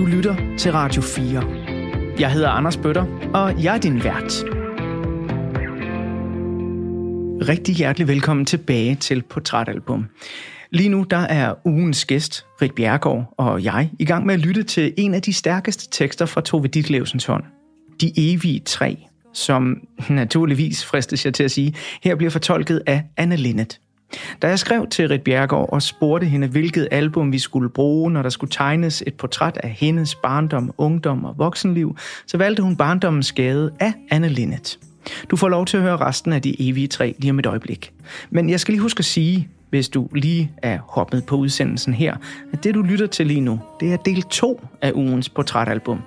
[0.00, 1.44] Du lytter til Radio 4.
[2.18, 4.44] Jeg hedder Anders Bøtter, og jeg er din vært.
[7.48, 10.06] Rigtig hjertelig velkommen tilbage til Portrætalbum.
[10.70, 14.62] Lige nu der er ugens gæst, Rit Bjergård og jeg, i gang med at lytte
[14.62, 17.44] til en af de stærkeste tekster fra Tove Ditlevsens hånd.
[18.00, 18.96] De evige tre,
[19.32, 19.76] som
[20.08, 23.80] naturligvis fristes jeg til at sige, her bliver fortolket af Anne Linnet.
[24.42, 28.22] Da jeg skrev til Rit Bjergård og spurgte hende, hvilket album vi skulle bruge, når
[28.22, 33.26] der skulle tegnes et portræt af hendes barndom, ungdom og voksenliv, så valgte hun Barndommens
[33.26, 34.78] Skade af Anne Linnet.
[35.30, 37.92] Du får lov til at høre resten af de evige tre lige om et øjeblik.
[38.30, 42.16] Men jeg skal lige huske at sige, hvis du lige er hoppet på udsendelsen her,
[42.52, 46.00] at det du lytter til lige nu, det er del 2 af ugens portrætalbum.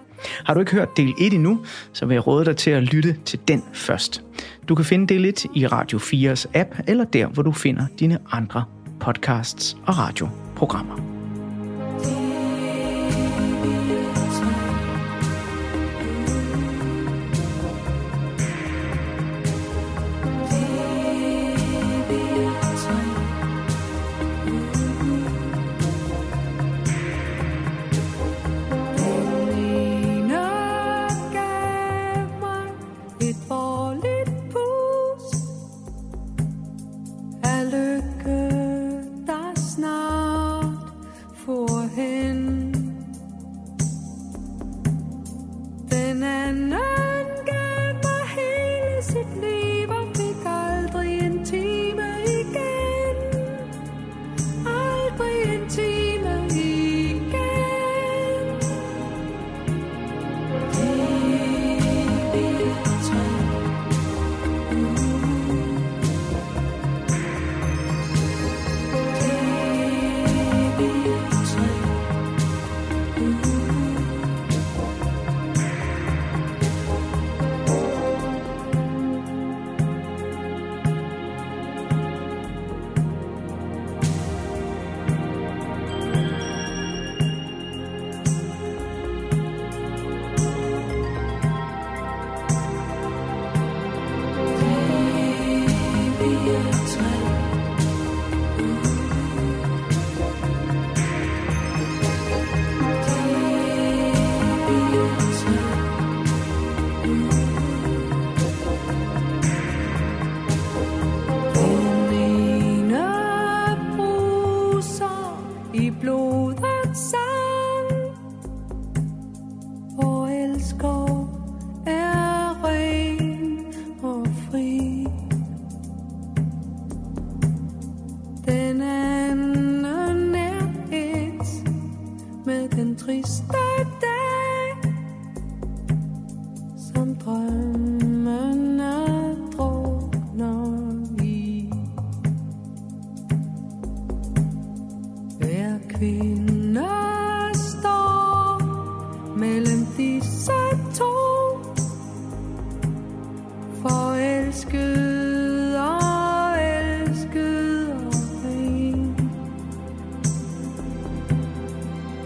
[0.45, 1.59] Har du ikke hørt del 1 endnu,
[1.93, 4.23] så vil jeg råde dig til at lytte til den først.
[4.69, 8.19] Du kan finde det lidt i Radio 4's app, eller der, hvor du finder dine
[8.31, 8.63] andre
[8.99, 11.12] podcasts og radioprogrammer.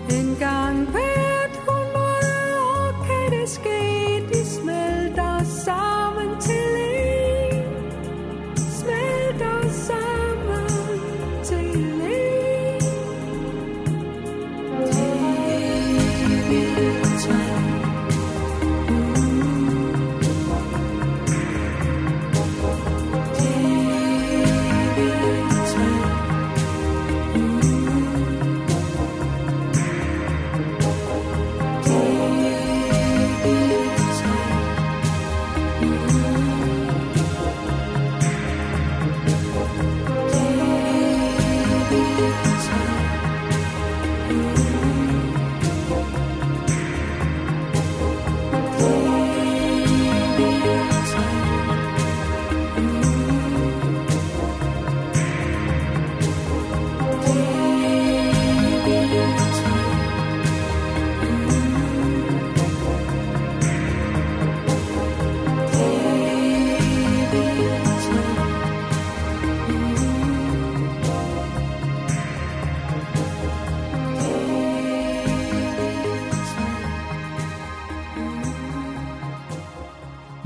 [0.09, 1.06] in gang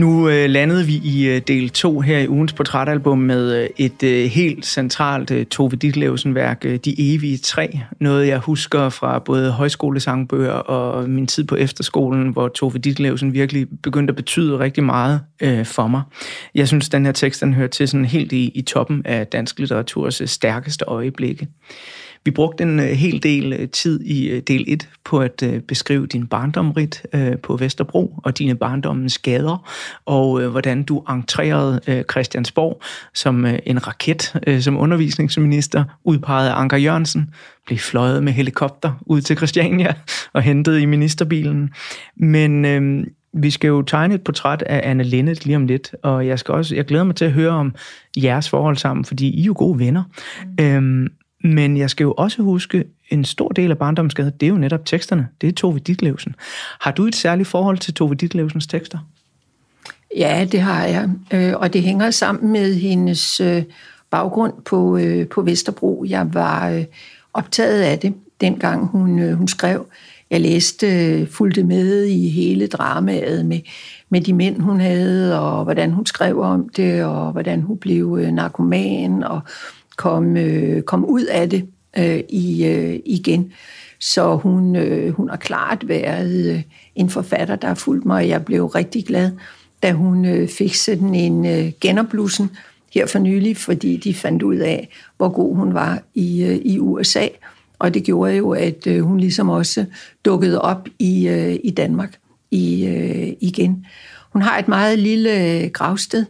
[0.02, 4.04] Nu øh, landede vi i øh, del 2 her i ugens portrætalbum med øh, et
[4.04, 7.80] øh, helt centralt øh, Tove Ditlevsen-værk, øh, De Evige Tre.
[8.00, 13.68] Noget jeg husker fra både højskolesangbøger og min tid på efterskolen, hvor Tove Ditlevsen virkelig
[13.84, 16.02] begyndte at betyde rigtig meget øh, for mig.
[16.56, 19.60] Jeg synes, den her tekst den hører til sådan helt i, i toppen af dansk
[19.60, 21.48] litteraturs øh, stærkeste øjeblikke.
[22.26, 25.62] Vi brugte en øh, hel del øh, tid i øh, del 1 på at øh,
[25.62, 29.70] beskrive din barndomrit øh, på Vesterbro og dine barndommens gader,
[30.06, 32.82] og hvordan du entrerede Christiansborg
[33.14, 37.30] som en raket som undervisningsminister, udpeget af Anker Jørgensen,
[37.66, 39.94] blev fløjet med helikopter ud til Christiania
[40.34, 41.70] og hentet i ministerbilen.
[42.16, 43.04] Men øh,
[43.34, 46.54] vi skal jo tegne et portræt af Anne Linnet lige om lidt, og jeg skal
[46.54, 47.76] også jeg glæder mig til at høre om
[48.18, 50.04] jeres forhold sammen, fordi I er jo gode venner.
[50.60, 50.66] Mm.
[50.66, 51.08] Øhm,
[51.44, 54.86] men jeg skal jo også huske, en stor del af barndomsgade, det er jo netop
[54.86, 55.28] teksterne.
[55.42, 56.36] Det er Tove Ditlevsen.
[56.82, 58.98] Har du et særligt forhold til Tove Ditlevsens tekster?
[60.18, 61.10] Ja, det har jeg.
[61.34, 63.64] Øh, og det hænger sammen med hendes øh,
[64.12, 66.06] baggrund på, øh, på Vesterbro.
[66.08, 66.84] Jeg var øh,
[67.34, 69.86] optaget af det, dengang hun, øh, hun skrev.
[70.30, 73.60] Jeg læste, øh, fulgte med i hele dramaet med,
[74.10, 78.18] med de mænd, hun havde, og hvordan hun skrev om det, og hvordan hun blev
[78.18, 79.42] narkoman, og
[79.98, 81.66] kom, øh, kom ud af det
[81.98, 83.52] øh, i, øh, igen.
[84.00, 86.62] Så hun, øh, hun har klart været øh,
[86.96, 89.32] en forfatter, der har fulgt mig, og jeg blev rigtig glad,
[89.84, 92.50] da hun øh, fik sådan en øh, genopblussen
[92.94, 96.80] her for nylig, fordi de fandt ud af, hvor god hun var i, øh, i
[96.80, 97.28] USA.
[97.80, 99.86] Og det gjorde jo, at øh, hun ligesom også
[100.26, 102.18] dukkede op i, øh, i Danmark
[102.52, 103.86] i, øh, igen.
[104.34, 106.26] Hun har et meget lille øh, gravsted,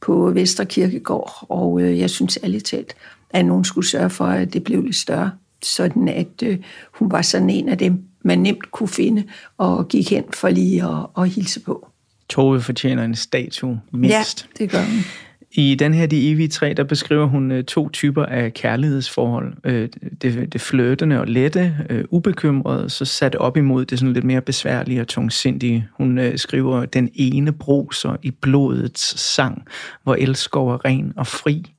[0.00, 2.94] på Vestre Kirkegård, og øh, jeg synes ærligt talt,
[3.30, 5.30] at nogen skulle sørge for, at det blev lidt større,
[5.62, 6.58] sådan at øh,
[6.94, 9.24] hun var sådan en af dem, man nemt kunne finde
[9.58, 11.89] og gik hen for lige at, at hilse på.
[12.30, 14.48] Tove fortjener en statue mindst.
[14.58, 15.04] Ja, det gør hun.
[15.52, 19.54] I den her De Evige Tre, der beskriver hun øh, to typer af kærlighedsforhold.
[19.64, 19.88] Øh,
[20.22, 24.40] det, det flirtende og lette, øh, ubekymrede, så sat op imod det sådan lidt mere
[24.40, 25.88] besværlige og tungsindige.
[25.92, 29.64] Hun skriver, den ene bruser i blodets sang,
[30.02, 31.72] hvor elskov er ren og fri.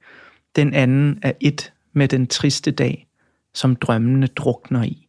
[0.55, 3.07] Den anden er et med den triste dag,
[3.53, 5.07] som drømmene drukner i.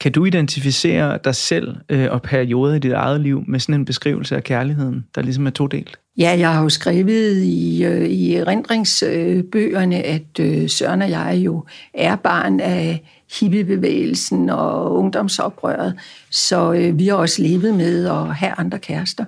[0.00, 3.84] Kan du identificere dig selv øh, og perioder i dit eget liv med sådan en
[3.84, 5.98] beskrivelse af kærligheden, der ligesom er todelt?
[6.18, 11.64] Ja, jeg har jo skrevet i, øh, i erindringsbøgerne, at øh, Søren og jeg jo
[11.94, 13.04] er barn af
[13.40, 15.94] hippiebevægelsen og ungdomsoprøret,
[16.30, 19.24] så øh, vi har også levet med at have andre kærester.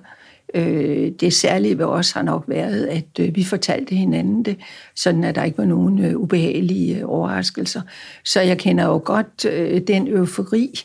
[0.54, 4.56] Øh, det særlige ved os har nok været, at øh, vi fortalte hinanden det,
[4.94, 7.81] sådan at der ikke var nogen øh, ubehagelige øh, overraskelser.
[8.25, 10.81] Så jeg kender jo godt øh, den eufori,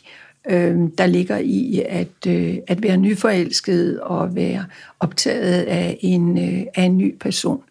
[0.50, 2.26] øh, der ligger i at,
[2.66, 4.64] at være nyforelsket og være
[5.00, 6.38] optaget af en,
[6.74, 7.62] af en ny person.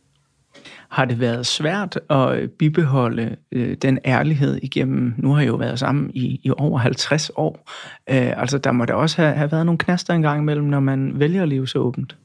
[0.89, 5.55] Har det været svært at øh, bibeholde øh, den ærlighed igennem, nu har jeg jo
[5.55, 7.69] været sammen i, i over 50 år,
[8.09, 11.11] øh, altså der må da også have, have været nogle knaster engang imellem, når man
[11.15, 12.15] vælger at leve så åbent.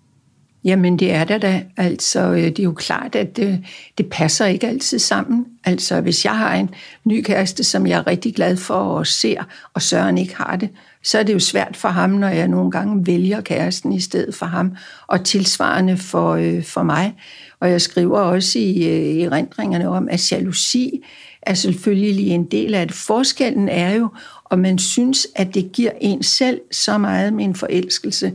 [0.65, 1.63] Jamen det er der da.
[1.77, 3.65] Altså øh, det er jo klart, at det,
[3.99, 5.47] det passer ikke altid sammen.
[5.65, 6.71] Altså hvis jeg har en
[7.05, 9.43] ny kæreste, som jeg er rigtig glad for og ser,
[9.75, 10.69] og Søren ikke har det,
[11.03, 14.35] så er det jo svært for ham, når jeg nogle gange vælger kæresten i stedet
[14.35, 14.77] for ham,
[15.07, 17.15] og tilsvarende for, øh, for mig.
[17.63, 18.89] Og jeg skriver også i,
[19.23, 21.05] øh, om, at jalousi
[21.43, 22.97] er selvfølgelig en del af det.
[22.97, 24.09] Forskellen er jo,
[24.45, 28.33] om man synes, at det giver en selv så meget med en forelskelse,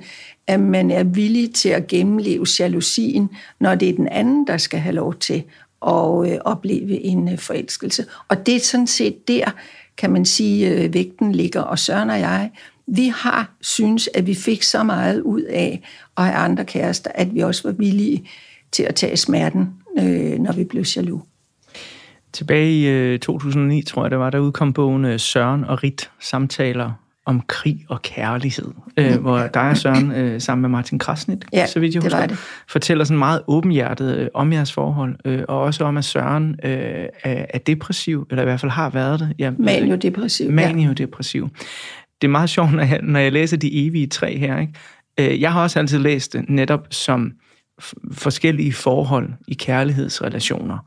[0.48, 3.30] at man er villig til at gennemleve jalousien,
[3.60, 5.44] når det er den anden, der skal have lov til
[5.88, 8.06] at øh, opleve en øh, forelskelse.
[8.28, 9.52] Og det er sådan set der,
[9.98, 11.62] kan man sige, øh, vægten ligger.
[11.62, 12.52] Og Søren og jeg,
[12.88, 15.82] vi har synes, at vi fik så meget ud af
[16.18, 18.28] at have andre kærester, at vi også var villige
[18.72, 19.70] til at tage smerten,
[20.00, 21.22] øh, når vi blev jaloux.
[22.34, 26.10] Tilbage i øh, 2009, tror jeg, der var der udkom bogen øh, Søren og Rit
[26.20, 26.92] samtaler
[27.28, 29.22] om krig og kærlighed, øh, mm.
[29.22, 32.38] hvor dig og Søren øh, sammen med Martin Krasnit, ja, så vidt jeg husker, det.
[32.68, 36.72] fortæller sådan meget åbenhjertet øh, om jeres forhold, øh, og også om, at Søren øh,
[37.24, 39.34] er, er depressiv, eller i hvert fald har været det.
[39.40, 40.52] Ja, Manio-depressiv.
[40.52, 41.42] Manio-depressiv.
[41.42, 41.66] Ja.
[42.22, 44.60] Det er meget sjovt, når jeg, når jeg læser de evige tre her.
[44.60, 44.74] Ikke?
[45.20, 47.32] Øh, jeg har også altid læst det netop som
[48.12, 50.78] forskellige forhold i kærlighedsrelationer.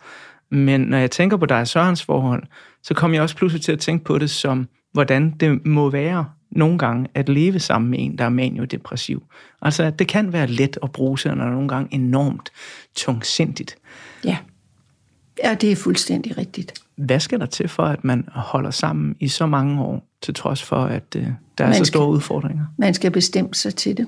[0.51, 2.43] Men når jeg tænker på dig og Sørens forhold,
[2.83, 6.25] så kommer jeg også pludselig til at tænke på det som, hvordan det må være
[6.51, 9.23] nogle gange at leve sammen med en, der er maniodepressiv.
[9.63, 12.51] Altså, at det kan være let at bruge sig, når nogle gange enormt
[12.97, 13.77] tungsindigt.
[14.25, 14.37] Ja.
[15.45, 16.73] ja, det er fuldstændig rigtigt.
[16.97, 20.63] Hvad skal der til for, at man holder sammen i så mange år, til trods
[20.63, 21.23] for, at uh,
[21.59, 22.65] der er man så store skal, udfordringer?
[22.79, 24.07] Man skal bestemme sig til det.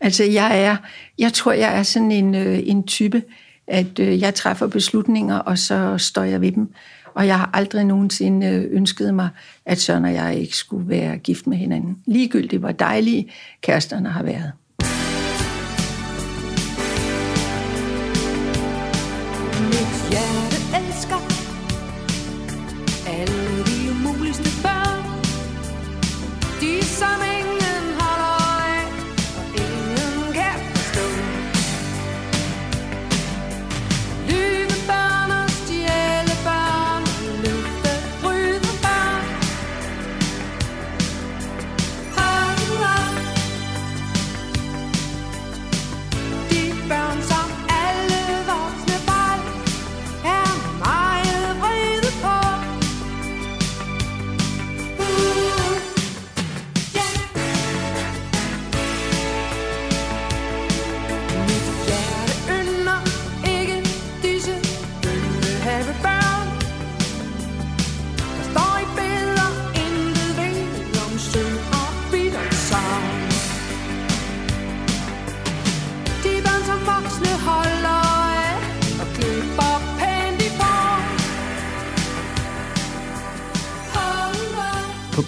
[0.00, 0.76] Altså, jeg er,
[1.18, 3.22] jeg tror, jeg er sådan en, øh, en type,
[3.66, 6.72] at øh, jeg træffer beslutninger, og så står jeg ved dem.
[7.14, 9.28] Og jeg har aldrig nogensinde øh, ønsket mig,
[9.66, 11.96] at Søren og jeg ikke skulle være gift med hinanden.
[12.06, 14.52] Ligegyldigt hvor dejlige kæresterne har været.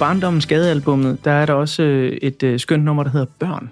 [0.09, 3.71] Barndommens Gadealbummet, der er der også øh, et øh, skønt nummer, der hedder Børn,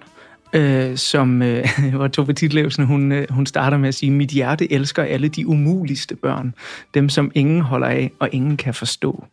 [0.52, 4.72] øh, som, øh, hvor Tove Titlevsen, hun, øh, hun starter med at sige, mit hjerte
[4.72, 6.54] elsker alle de umuligste børn,
[6.94, 9.26] dem som ingen holder af og ingen kan forstå.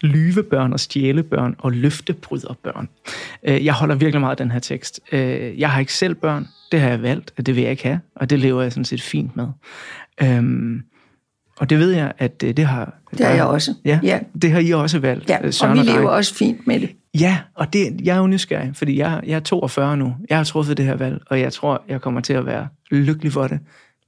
[0.00, 2.88] Lyvebørn og stjælebørn og løftebryderbørn.
[3.42, 5.00] Øh, jeg holder virkelig meget af den her tekst.
[5.12, 7.84] Øh, jeg har ikke selv børn, det har jeg valgt, at det vil jeg ikke
[7.84, 9.48] have, og det lever jeg sådan set fint med.
[10.22, 10.42] Øh,
[11.58, 12.94] og det ved jeg, at øh, det har...
[13.10, 13.74] Det har jeg også.
[13.84, 15.30] Ja, ja, det har I også valgt.
[15.30, 16.90] Ja, Søren og vi lever og også fint med det.
[17.20, 20.14] Ja, og det, jeg er jo nysgerrig, fordi jeg, jeg er 42 nu.
[20.30, 23.32] Jeg har truffet det her valg, og jeg tror, jeg kommer til at være lykkelig
[23.32, 23.58] for det.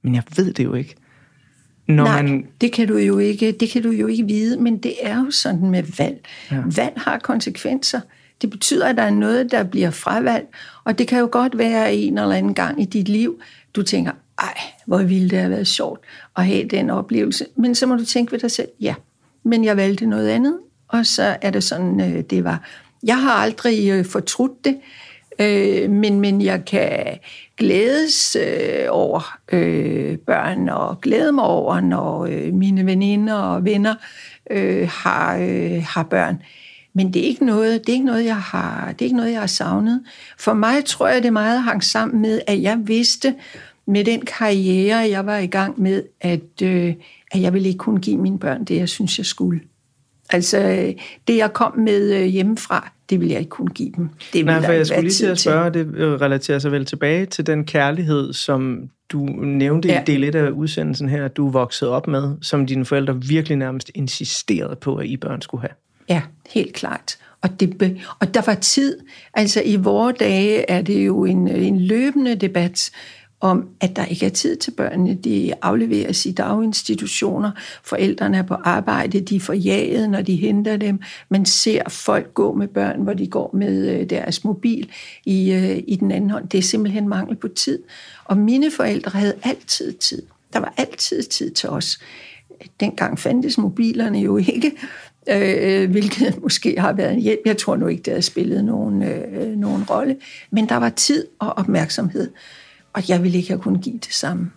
[0.03, 0.95] Men jeg ved det jo ikke.
[1.87, 2.45] Når Nej, man...
[2.61, 5.31] det, kan du jo ikke, det kan du jo ikke vide, men det er jo
[5.31, 6.17] sådan med valg.
[6.51, 6.57] Ja.
[6.75, 7.99] Valg har konsekvenser.
[8.41, 10.49] Det betyder, at der er noget, der bliver fravalgt,
[10.83, 13.41] og det kan jo godt være en eller anden gang i dit liv,
[13.75, 15.99] du tænker, ej, hvor ville det have været sjovt
[16.37, 17.45] at have den oplevelse.
[17.55, 18.95] Men så må du tænke ved dig selv, ja,
[19.43, 20.57] men jeg valgte noget andet,
[20.87, 22.67] og så er det sådan, øh, det var.
[23.03, 24.77] Jeg har aldrig øh, fortrudt det,
[25.39, 27.19] øh, men, men jeg kan
[27.57, 33.95] glædes øh, over øh, børn, og glæde mig over, når øh, mine veninder og venner
[34.85, 35.37] har,
[35.81, 36.41] har børn.
[36.93, 39.31] Men det er ikke noget, det er ikke noget, jeg har, det er ikke noget,
[39.31, 40.03] jeg har savnet.
[40.39, 43.35] For mig tror jeg, det meget hang sammen med, at jeg vidste,
[43.87, 46.93] med den karriere, jeg var i gang med, at, øh,
[47.31, 49.61] at jeg ville ikke kunne give mine børn det, jeg synes, jeg skulle.
[50.29, 50.93] Altså,
[51.27, 54.09] det jeg kom med øh, hjemmefra, det ville jeg ikke kunne give dem.
[54.33, 55.85] Det Nej, for jeg skulle lige til at spørge, til.
[55.85, 60.01] det øh, relaterer sig vel tilbage til den kærlighed, som du nævnte ja.
[60.01, 63.57] i del 1 af udsendelsen her, at du voksede op med, som dine forældre virkelig
[63.57, 65.73] nærmest insisterede på, at I børn skulle have.
[66.11, 67.17] Ja, helt klart.
[67.41, 68.99] Og, det, og der var tid.
[69.33, 72.91] Altså i vore dage er det jo en, en løbende debat,
[73.41, 75.13] om, at der ikke er tid til børnene.
[75.13, 77.51] De afleveres i daginstitutioner.
[77.83, 79.21] Forældrene er på arbejde.
[79.21, 80.99] De får jaget, når de henter dem.
[81.29, 84.89] Man ser folk gå med børn, hvor de går med øh, deres mobil
[85.25, 86.49] i, øh, i den anden hånd.
[86.49, 87.79] Det er simpelthen mangel på tid.
[88.25, 90.21] Og mine forældre havde altid tid.
[90.53, 91.99] Der var altid tid til os.
[92.79, 94.71] Dengang fandtes mobilerne jo ikke,
[95.29, 97.39] øh, hvilket måske har været en hjælp.
[97.45, 100.17] Jeg tror nu ikke, det havde spillet nogen, øh, nogen rolle.
[100.51, 102.31] Men der var tid og opmærksomhed
[102.93, 104.51] og jeg ville ikke have kunnet give det samme.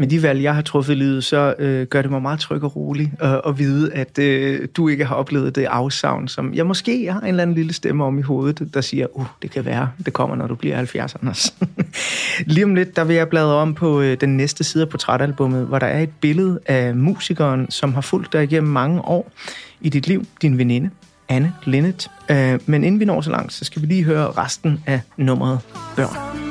[0.00, 2.62] Med de valg, jeg har truffet i livet, så øh, gør det mig meget tryg
[2.62, 6.66] og rolig øh, at vide, at øh, du ikke har oplevet det afsavn, som jeg
[6.66, 9.64] måske har en eller anden lille stemme om i hovedet, der siger, uh, det kan
[9.64, 11.54] være, det kommer, når du bliver 70, Anders.
[12.46, 15.66] Lige om lidt, der vil jeg bladre om på øh, den næste side af portrætalbummet,
[15.66, 19.32] hvor der er et billede af musikeren, som har fulgt dig igennem mange år
[19.80, 20.90] i dit liv, din veninde,
[21.28, 22.10] Anne Linnet.
[22.30, 25.60] Øh, men inden vi når så langt, så skal vi lige høre resten af nummeret
[25.96, 26.49] Børn.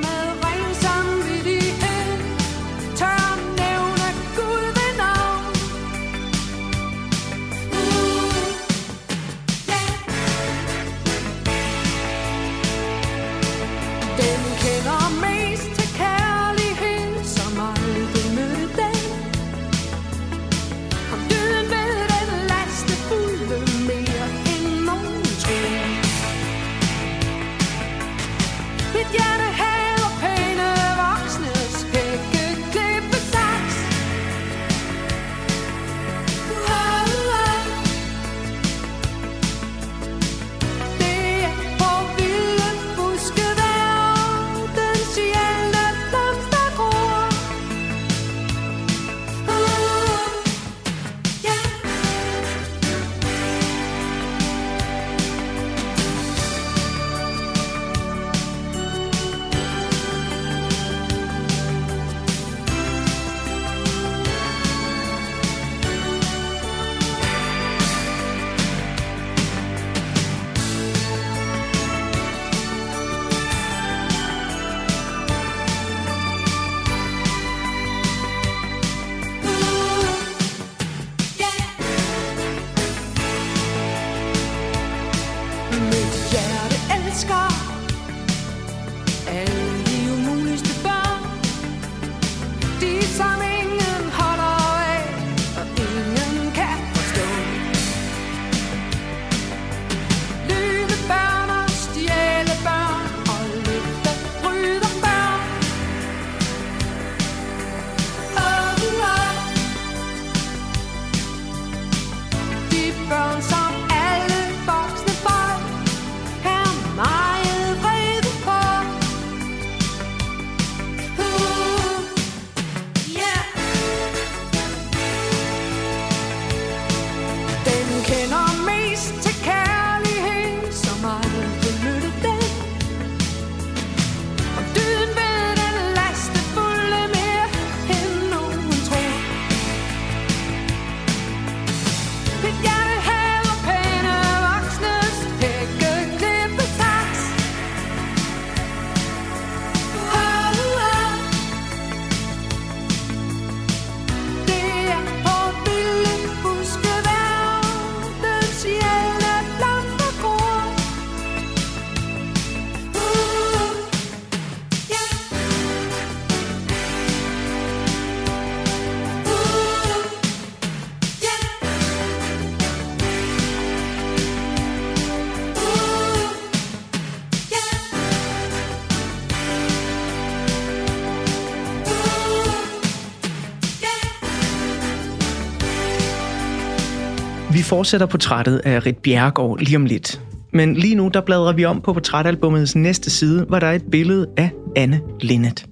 [187.70, 190.22] Fortsætter portrættet af Rit Bjergård lige om lidt.
[190.54, 193.84] Men lige nu, der bladrer vi om på portrætalbummets næste side, hvor der er et
[193.92, 195.66] billede af Anne Linnet.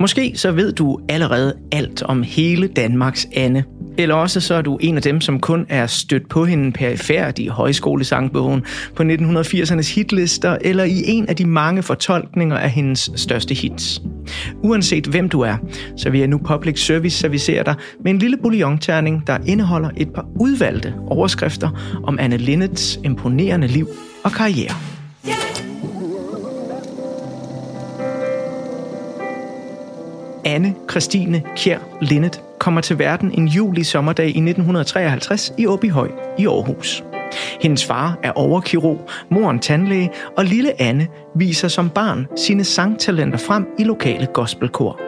[0.00, 3.64] Måske så ved du allerede alt om hele Danmarks Anne.
[3.98, 7.38] Eller også så er du en af dem, som kun er stødt på hende perifært
[7.38, 8.62] i højskolesangbogen,
[8.96, 14.02] på 1980'ernes hitlister eller i en af de mange fortolkninger af hendes største hits.
[14.62, 15.56] Uanset hvem du er,
[15.96, 17.74] så vil jeg nu Public Service servicere dig
[18.04, 23.88] med en lille bouillonterning, der indeholder et par udvalgte overskrifter om Anne Linnets imponerende liv
[24.24, 24.74] og karriere.
[30.44, 36.46] Anne Christine Kjær Linnet kommer til verden en juli sommerdag i 1953 i Åbyhøj i
[36.46, 37.04] Aarhus.
[37.60, 43.66] Hendes far er overkirurg, moren tandlæge, og lille Anne viser som barn sine sangtalenter frem
[43.78, 45.00] i lokale gospelkor.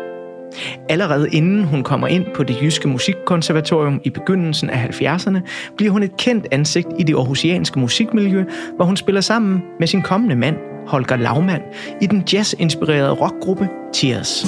[0.88, 5.38] Allerede inden hun kommer ind på det jyske musikkonservatorium i begyndelsen af 70'erne,
[5.76, 8.44] bliver hun et kendt ansigt i det aarhusianske musikmiljø,
[8.76, 11.62] hvor hun spiller sammen med sin kommende mand, Holger Laumann,
[12.00, 14.46] i den jazzinspirerede rockgruppe Tears.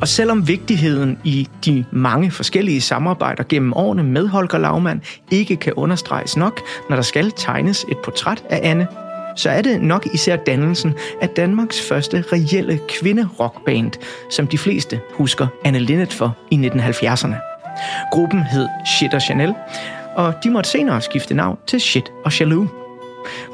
[0.00, 5.72] Og selvom vigtigheden i de mange forskellige samarbejder gennem årene med Holger Laumann ikke kan
[5.72, 8.86] understreges nok, når der skal tegnes et portræt af Anne,
[9.36, 13.92] så er det nok især dannelsen af Danmarks første reelle kvinderockband,
[14.30, 17.34] som de fleste husker Anne Linnet for i 1970'erne.
[18.12, 19.54] Gruppen hed Shit og Chanel,
[20.16, 22.68] og de måtte senere skifte navn til Shit og Jaloux.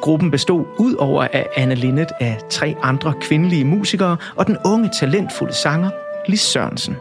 [0.01, 4.91] Gruppen bestod ud over af Anne Linnet af tre andre kvindelige musikere og den unge
[5.01, 5.91] talentfulde sanger
[6.27, 6.97] Lis Sørensen.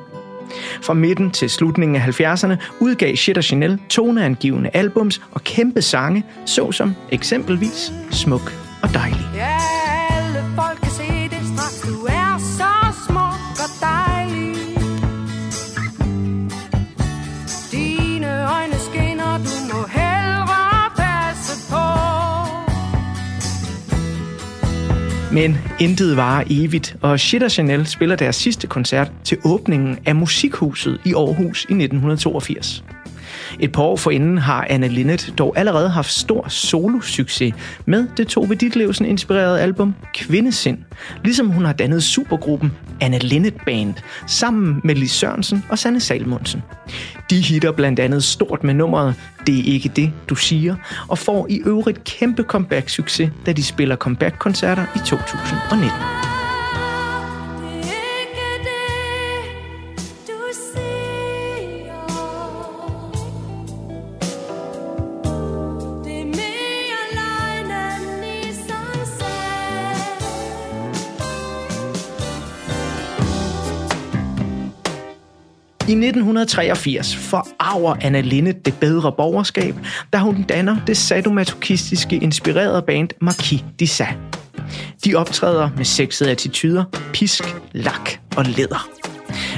[0.81, 6.23] Fra midten til slutningen af 70'erne udgav Shit og Chanel toneangivende albums og kæmpe sange,
[6.45, 9.34] såsom eksempelvis Smuk og Dejlig.
[25.35, 30.15] Men intet varer evigt, og Shit og Chanel spiller deres sidste koncert til åbningen af
[30.15, 32.83] Musikhuset i Aarhus i 1982.
[33.59, 37.53] Et par år forinden har Anne Linnet dog allerede haft stor solo-succes
[37.85, 40.77] med det Tove Ditlevsen inspirerede album Kvindesind,
[41.23, 43.93] ligesom hun har dannet supergruppen Anne Linnet Band
[44.27, 46.63] sammen med Lis Sørensen og Sanne Salmundsen.
[47.29, 49.15] De hitter blandt andet stort med nummeret
[49.47, 50.75] Det er ikke det, du siger,
[51.07, 56.34] og får i øvrigt kæmpe comeback-succes, da de spiller comeback-koncerter i 2019.
[75.87, 79.75] I 1983 forarver Anna Linde det bedre borgerskab,
[80.13, 84.05] da hun danner det sadomasochistiske inspirerede band Marquis de Sa.
[85.05, 87.43] De optræder med sexede attityder, pisk,
[87.73, 88.89] lak og læder.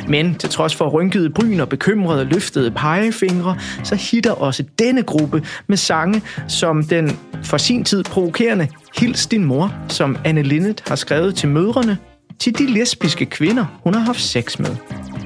[0.07, 5.43] Men til trods for rynkede bryn og bekymrede løftede pegefingre, så hitter også denne gruppe
[5.67, 10.95] med sange som den for sin tid provokerende Hils din mor, som Anne Linnet har
[10.95, 11.97] skrevet til mødrene,
[12.39, 14.75] til de lesbiske kvinder, hun har haft sex med.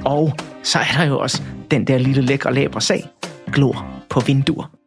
[0.04, 3.08] Og så er der jo også den der lille lækre labre sag,
[3.52, 4.81] glor på vinduer.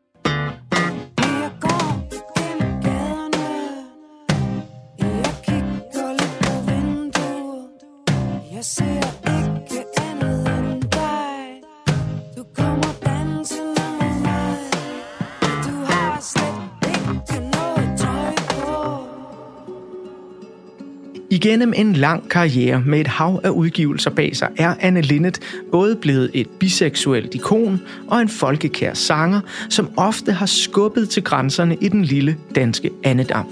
[21.46, 25.40] Igennem en lang karriere med et hav af udgivelser bag sig, er Anne Linnet
[25.72, 31.78] både blevet et biseksuelt ikon og en folkekær sanger, som ofte har skubbet til grænserne
[31.82, 33.46] i den lille danske andedam.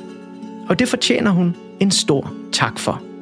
[0.69, 3.12] Og det fortjener hun en stor tak for.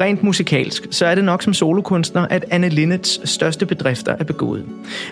[0.00, 4.64] Rent musikalsk, så er det nok som solokunstner, at Anne Linnets største bedrifter er begået.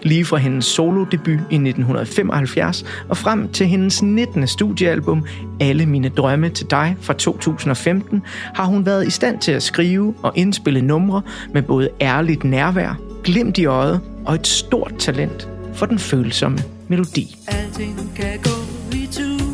[0.02, 4.46] Lige fra hendes solodebut i 1975 og frem til hendes 19.
[4.46, 5.26] studiealbum
[5.60, 8.22] Alle mine drømme til dig fra 2015,
[8.54, 11.22] har hun været i stand til at skrive og indspille numre
[11.54, 17.36] med både ærligt nærvær, glimt i øjet og et stort talent for den følsomme melodi.
[17.48, 18.50] Alting kan gå
[18.96, 19.44] i tu,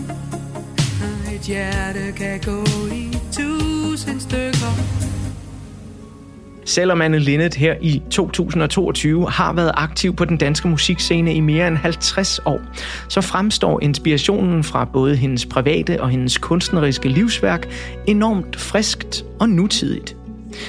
[1.35, 2.56] et hjerte kan gå
[6.67, 11.69] Selvom Anne Linnet her i 2022 har været aktiv på den danske musikscene i mere
[11.69, 12.61] end 50 år,
[13.09, 17.69] så fremstår inspirationen fra både hendes private og hendes kunstneriske livsværk
[18.07, 20.17] enormt friskt og nutidigt.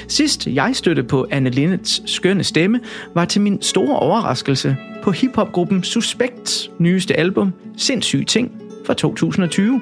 [0.08, 2.80] Sidst jeg støtte på Anne Linnets skønne stemme,
[3.14, 8.52] var til min store overraskelse på hiphopgruppen Suspects nyeste album Sindssyge Ting
[8.86, 9.82] fra 2020.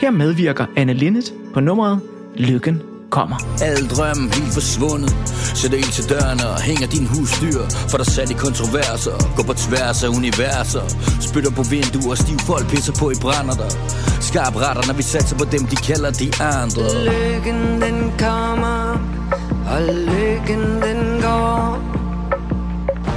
[0.00, 2.00] Her medvirker Anne Linnet på nummeret
[2.36, 3.36] Lykken kommer.
[3.62, 5.12] Alle drømme helt forsvundet.
[5.54, 7.62] Sæt ild til dørene og hænger din husdyr.
[7.90, 9.16] For der sat i kontroverser.
[9.36, 10.84] Gå på tværs af universer.
[11.20, 13.70] Spytter på vinduer, stiv folk pisser på i brænder der.
[14.20, 16.84] Skarp retter, når vi satser på dem, de kalder de andre.
[17.10, 18.78] Lykken den kommer,
[19.72, 21.78] og lykken den går.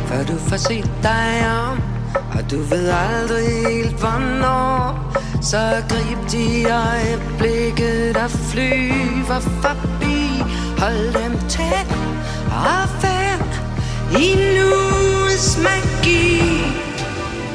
[0.07, 1.29] Før du får set dig
[1.61, 1.82] om,
[2.15, 5.13] og du ved aldrig helt hvornår.
[5.41, 10.23] Så grib de øjeblikke, der flyver forbi
[10.77, 11.89] Hold dem tæt
[12.51, 13.61] og færd
[14.21, 16.39] i nuets magi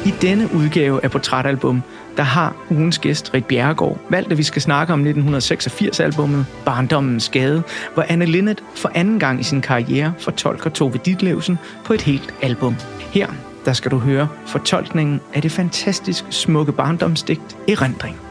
[0.05, 1.83] I denne udgave af Portrætalbum,
[2.17, 7.63] der har ugens gæst Rit Bjerregaard valgt, at vi skal snakke om 1986-albummet Barndommens Skade,
[7.93, 12.33] hvor Anne Linnet for anden gang i sin karriere fortolker Tove Ditlevsen på et helt
[12.41, 12.75] album.
[12.99, 13.27] Her
[13.65, 18.28] der skal du høre fortolkningen af det fantastisk smukke barndomsdigt Erindring.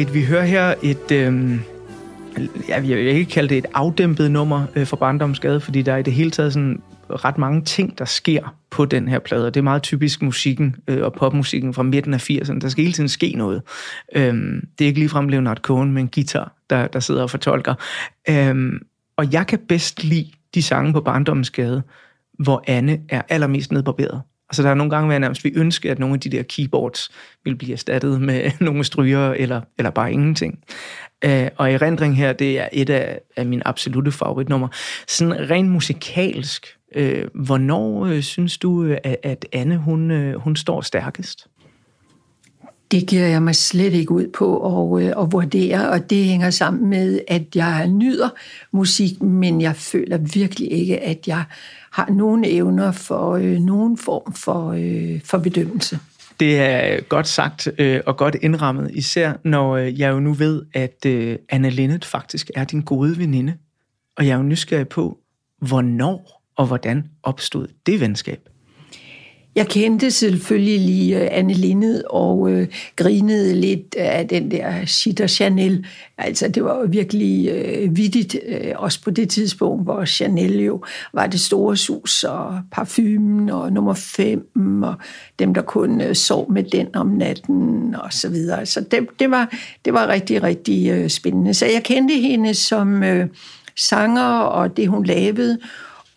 [0.00, 1.10] Rit, vi hører her et...
[1.12, 1.58] Øh,
[2.68, 6.02] jeg vil ikke kalde det et afdæmpet nummer øh, for barndomsgade, fordi der er i
[6.02, 9.60] det hele taget sådan ret mange ting, der sker på den her plade, og det
[9.60, 12.58] er meget typisk musikken øh, og popmusikken fra midten af 80'erne.
[12.58, 13.62] Der skal hele tiden ske noget.
[14.16, 17.74] Øhm, det er ikke ligefrem Leonard Cohen med en guitar, der, der sidder og fortolker.
[18.28, 18.78] Øhm,
[19.16, 21.82] og jeg kan bedst lide de sange på Barndommens Gade,
[22.38, 24.22] hvor Anne er allermest nedbarberet.
[24.50, 26.42] Altså der er nogle gange, hvor jeg nærmest vil ønske, at nogle af de der
[26.42, 27.10] keyboards
[27.44, 30.58] vil blive erstattet med nogle stryger eller, eller bare ingenting.
[31.26, 34.68] Uh, og erindring her, det er et af, af mine absolute favoritnummer.
[35.08, 40.56] Sådan rent musikalsk, øh, hvornår øh, synes du, øh, at, at Anne hun, øh, hun
[40.56, 41.46] står stærkest?
[42.90, 44.56] Det giver jeg mig slet ikke ud på
[44.96, 48.28] at, øh, at vurdere, og det hænger sammen med, at jeg nyder
[48.72, 51.44] musik, men jeg føler virkelig ikke, at jeg
[51.90, 55.98] har nogen evner for øh, nogen form for, øh, for bedømmelse.
[56.40, 60.62] Det er godt sagt øh, og godt indrammet, især når øh, jeg jo nu ved,
[60.74, 63.54] at øh, Anna Linnet faktisk er din gode veninde.
[64.16, 65.18] Og jeg er jo nysgerrig på,
[65.58, 68.49] hvornår og hvordan opstod det venskab?
[69.54, 75.26] Jeg kendte selvfølgelig lige øh, Anne Lindet og øh, grinede lidt af den der Chita
[75.26, 75.86] Chanel.
[76.18, 80.84] Altså, det var jo virkelig øh, vidtigt, øh, også på det tidspunkt, hvor Chanel jo
[81.12, 84.94] var det store sus og parfumen og nummer fem og
[85.38, 88.66] dem, der kun øh, sov med den om natten og så videre.
[88.66, 91.54] Så det, det, var, det var rigtig, rigtig øh, spændende.
[91.54, 93.28] Så jeg kendte hende som øh,
[93.76, 95.58] sanger og det, hun lavede,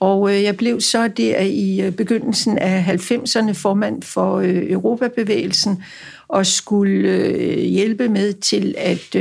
[0.03, 5.83] og øh, jeg blev så der i øh, begyndelsen af 90'erne formand for øh, Europabevægelsen
[6.27, 9.15] og skulle hjælpe med til, at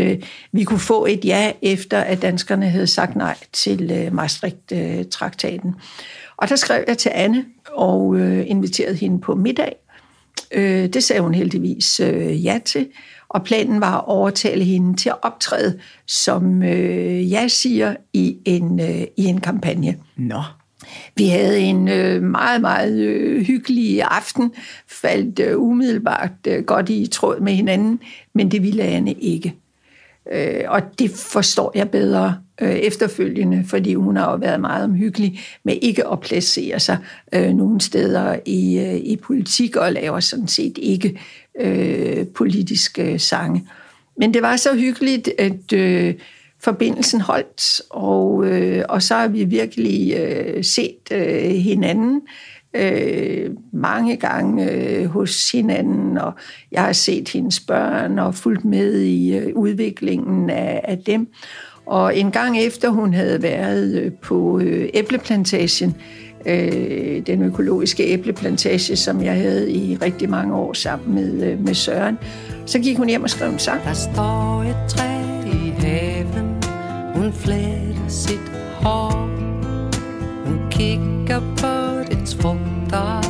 [0.52, 5.74] vi kunne få et ja, efter at danskerne havde sagt nej til Maastricht-traktaten.
[6.36, 9.76] Og der skrev jeg til Anne og inviterede hende på middag.
[10.94, 12.00] Det sagde hun heldigvis
[12.44, 12.88] ja til.
[13.28, 18.80] Og planen var at overtale hende til at optræde, som jeg siger, i en,
[19.16, 19.96] i en kampagne.
[20.16, 20.42] Nå.
[21.16, 24.52] Vi havde en øh, meget, meget øh, hyggelig aften,
[24.88, 28.00] faldt øh, umiddelbart øh, godt i tråd med hinanden,
[28.34, 29.54] men det ville Anne ikke.
[30.32, 35.40] Øh, og det forstår jeg bedre øh, efterfølgende, fordi hun har jo været meget omhyggelig
[35.64, 36.98] med ikke at placere sig
[37.34, 41.18] øh, nogen steder i, øh, i politik og laver sådan set ikke
[41.60, 43.68] øh, politiske øh, sange.
[44.16, 45.72] Men det var så hyggeligt, at...
[45.72, 46.14] Øh,
[46.62, 52.20] forbindelsen holdt, og, øh, og så har vi virkelig øh, set øh, hinanden
[52.74, 56.32] øh, mange gange øh, hos hinanden, og
[56.72, 61.28] jeg har set hendes børn og fulgt med i øh, udviklingen af, af dem.
[61.86, 65.96] Og en gang efter hun havde været øh, på øh, æbleplantagen,
[66.46, 71.74] øh, den økologiske æbleplantage, som jeg havde i rigtig mange år sammen med, øh, med
[71.74, 72.18] Søren,
[72.66, 73.84] så gik hun hjem og skrev en sang.
[73.84, 75.12] Der står et træ
[75.46, 76.51] i haven
[77.22, 79.12] hun fletter sit hår.
[80.44, 83.20] Hun kigger på dets frugter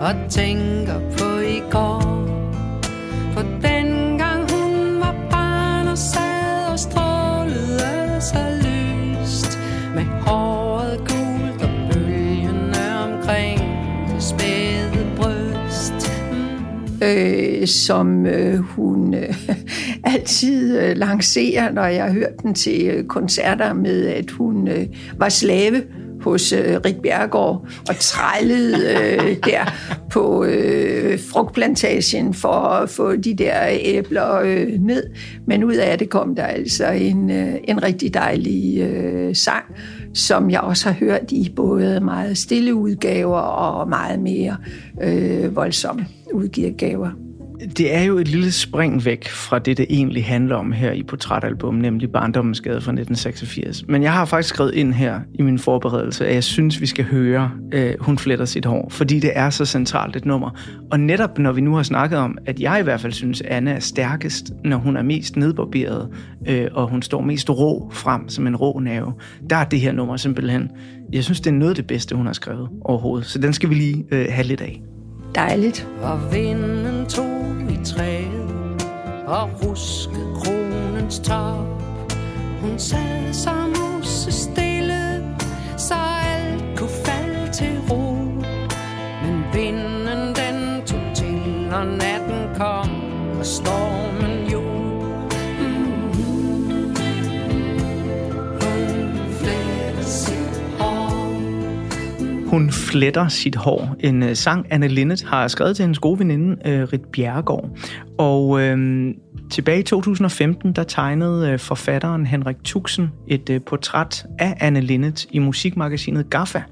[0.00, 2.28] Og tænker på i går.
[3.34, 9.58] På den gang hun var barn Og sad og strålede så lyst
[9.94, 13.60] Med håret gult og bølgende omkring
[14.14, 16.12] Det spæde bryst.
[16.32, 17.06] Mm.
[17.06, 19.14] øh, Som øh, hun...
[19.14, 19.34] Øh,
[20.04, 24.86] altid øh, lancere, når jeg hørte den til øh, koncerter med, at hun øh,
[25.18, 25.82] var slave
[26.22, 29.72] hos øh, Rik Bjergård og trællede øh, der
[30.10, 35.04] på øh, frugtplantagen for at få de der æbler øh, ned.
[35.46, 39.64] Men ud af det kom der altså en, øh, en rigtig dejlig øh, sang,
[40.14, 44.56] som jeg også har hørt i både meget stille udgaver og meget mere
[45.02, 47.10] øh, voldsomme udgaver
[47.78, 51.02] det er jo et lille spring væk fra det, det egentlig handler om her i
[51.02, 53.84] portrætalbum, nemlig Barndommens Gade fra 1986.
[53.88, 57.04] Men jeg har faktisk skrevet ind her i min forberedelse, at jeg synes, vi skal
[57.04, 60.50] høre øh, Hun fletter sit hår, fordi det er så centralt et nummer.
[60.90, 63.72] Og netop når vi nu har snakket om, at jeg i hvert fald synes, Anna
[63.72, 66.08] er stærkest, når hun er mest nedbarberet,
[66.48, 69.12] øh, og hun står mest rå frem som en rå nave,
[69.50, 70.70] der er det her nummer simpelthen,
[71.12, 73.26] jeg synes, det er noget af det bedste, hun har skrevet overhovedet.
[73.26, 74.82] Så den skal vi lige øh, have lidt af.
[75.34, 75.88] Dejligt.
[76.02, 77.41] Og vinden tog
[77.84, 78.82] træet
[79.26, 81.82] og ruske kronens top.
[82.60, 85.36] Hun sad som musse stille,
[85.76, 85.94] så
[86.26, 88.14] alt kunne falde til ro.
[89.22, 92.90] Men vinden den tog til, når natten kom
[93.38, 93.81] og stormen
[102.52, 103.96] Hun fletter sit hår.
[104.00, 107.78] En øh, sang, Anne Linnet har skrevet til hendes gode veninde, øh, Rit Bjerregaard.
[108.18, 108.78] Og uh,
[109.50, 115.38] tilbage i 2015, der tegnede øh, forfatteren Henrik Tuxen et portræt af Anne Linnet i
[115.38, 116.62] musikmagasinet Gaffa.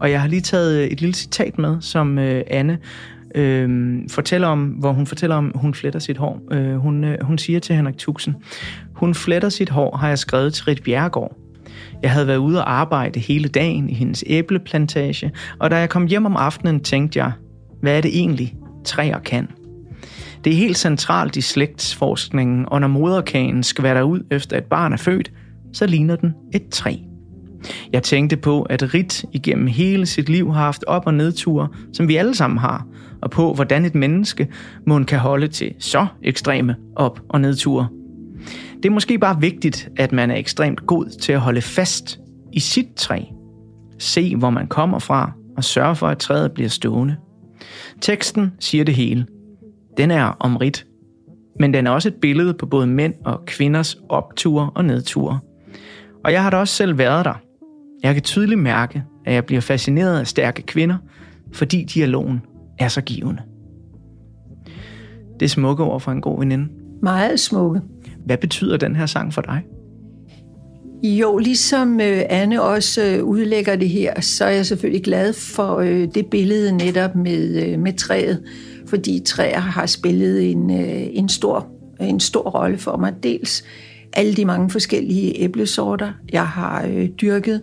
[0.00, 2.78] Og jeg har lige taget et lille citat med, som Anne
[3.34, 6.40] øh, fortæller om, hvor hun fortæller om, hun fletter sit hår.
[6.50, 8.36] Øh, hun, øh, hun siger til Henrik Tuxen,
[8.94, 11.47] hun fletter sit hår, har jeg skrevet til Rit Bjerregaard.
[12.02, 16.06] Jeg havde været ude og arbejde hele dagen i hendes æbleplantage, og da jeg kom
[16.06, 17.32] hjem om aftenen, tænkte jeg,
[17.80, 19.48] hvad er det egentlig, træer kan?
[20.44, 24.96] Det er helt centralt i slægtsforskningen, og når moderkagen skvatter ud efter et barn er
[24.96, 25.32] født,
[25.72, 26.96] så ligner den et træ.
[27.92, 32.08] Jeg tænkte på, at Rit igennem hele sit liv har haft op- og nedture, som
[32.08, 32.86] vi alle sammen har,
[33.22, 34.48] og på, hvordan et menneske
[34.86, 37.88] må kan holde til så ekstreme op- og nedture.
[38.82, 42.20] Det er måske bare vigtigt, at man er ekstremt god til at holde fast
[42.52, 43.20] i sit træ.
[43.98, 47.16] Se, hvor man kommer fra, og sørge for, at træet bliver stående.
[48.00, 49.26] Teksten siger det hele.
[49.96, 50.86] Den er om rit,
[51.60, 55.38] men den er også et billede på både mænd og kvinders opture og nedture.
[56.24, 57.34] Og jeg har da også selv været der.
[58.02, 60.96] Jeg kan tydeligt mærke, at jeg bliver fascineret af stærke kvinder,
[61.52, 62.40] fordi dialogen
[62.78, 63.42] er så givende.
[65.40, 66.68] Det er smukke ord for en god veninde.
[67.02, 67.80] Meget smukke.
[68.28, 69.62] Hvad betyder den her sang for dig?
[71.02, 75.78] Jo, ligesom øh, Anne også øh, udlægger det her, så er jeg selvfølgelig glad for
[75.78, 78.42] øh, det billede netop med, med træet,
[78.86, 81.66] fordi træer har spillet en, en, stor,
[82.00, 83.14] en stor rolle for mig.
[83.22, 83.64] Dels
[84.12, 87.62] alle de mange forskellige æblesorter, jeg har øh, dyrket,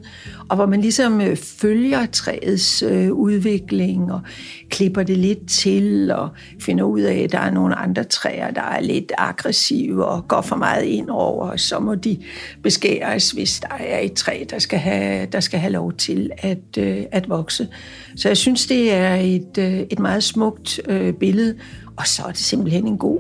[0.50, 4.22] og hvor man ligesom øh, følger træets øh, udvikling og
[4.70, 6.30] klipper det lidt til og
[6.60, 10.42] finder ud af, at der er nogle andre træer, der er lidt aggressive og går
[10.42, 12.18] for meget ind over, og så må de
[12.64, 16.78] beskæres, hvis der er et træ, der skal have, der skal have lov til at,
[16.78, 17.68] øh, at vokse.
[18.16, 21.56] Så jeg synes, det er et, øh, et meget smukt øh, billede,
[21.96, 23.20] og så er det simpelthen en god,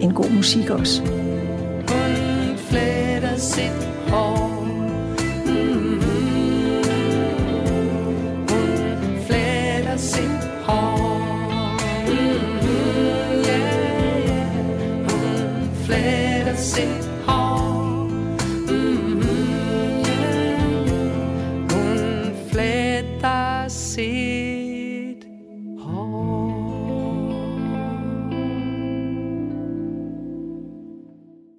[0.00, 1.27] en god musik også
[3.38, 3.72] sit
[4.10, 4.48] hår
[5.46, 6.00] mm-hmm.
[8.48, 11.20] Hun fletter sit hår
[12.06, 13.42] mm-hmm.
[13.46, 15.10] yeah, yeah.
[15.10, 17.07] Hun fletter sit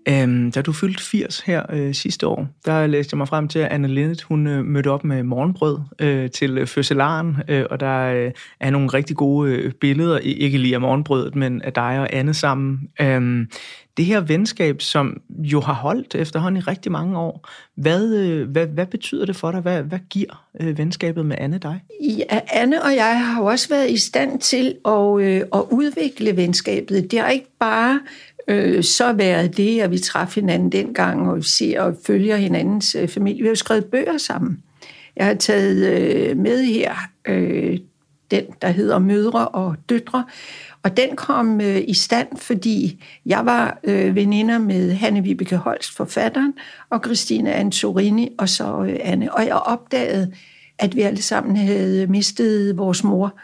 [0.09, 3.59] Øhm, da du fyldte 80 her øh, sidste år, der læste jeg mig frem til,
[3.59, 7.79] at Anne Lindet, hun øh, mødte op med morgenbrød øh, til øh, fødselaren, øh, og
[7.79, 11.99] der øh, er nogle rigtig gode øh, billeder, ikke lige af morgenbrødet, men af dig
[11.99, 12.79] og Anne sammen.
[13.01, 13.47] Øhm,
[13.97, 18.67] det her venskab, som jo har holdt efterhånden i rigtig mange år, hvad, øh, hvad,
[18.67, 19.61] hvad betyder det for dig?
[19.61, 21.79] Hvad, hvad giver øh, venskabet med Anne dig?
[22.01, 26.37] Ja, Anne og jeg har jo også været i stand til at, øh, at udvikle
[26.37, 27.11] venskabet.
[27.11, 27.99] Det har ikke bare
[28.49, 32.95] øh, så været det, at vi træffede hinanden dengang, og vi ser og følger hinandens
[32.95, 33.41] øh, familie.
[33.41, 34.63] Vi har jo skrevet bøger sammen.
[35.15, 36.93] Jeg har taget øh, med her
[37.27, 37.79] øh,
[38.31, 40.25] den, der hedder Mødre og Døtre,
[40.83, 45.95] og den kom øh, i stand, fordi jeg var øh, veninder med Hanne Vibeke Holst,
[45.95, 46.53] forfatteren,
[46.89, 49.33] og Christine Antorini, og så øh, Anne.
[49.33, 50.33] Og jeg opdagede,
[50.79, 53.39] at vi alle sammen havde mistet vores mor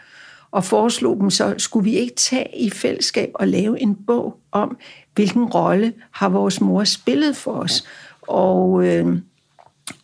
[0.56, 4.76] og foreslog dem så, skulle vi ikke tage i fællesskab og lave en bog om,
[5.14, 7.84] hvilken rolle har vores mor spillet for os,
[8.22, 9.18] og, øh,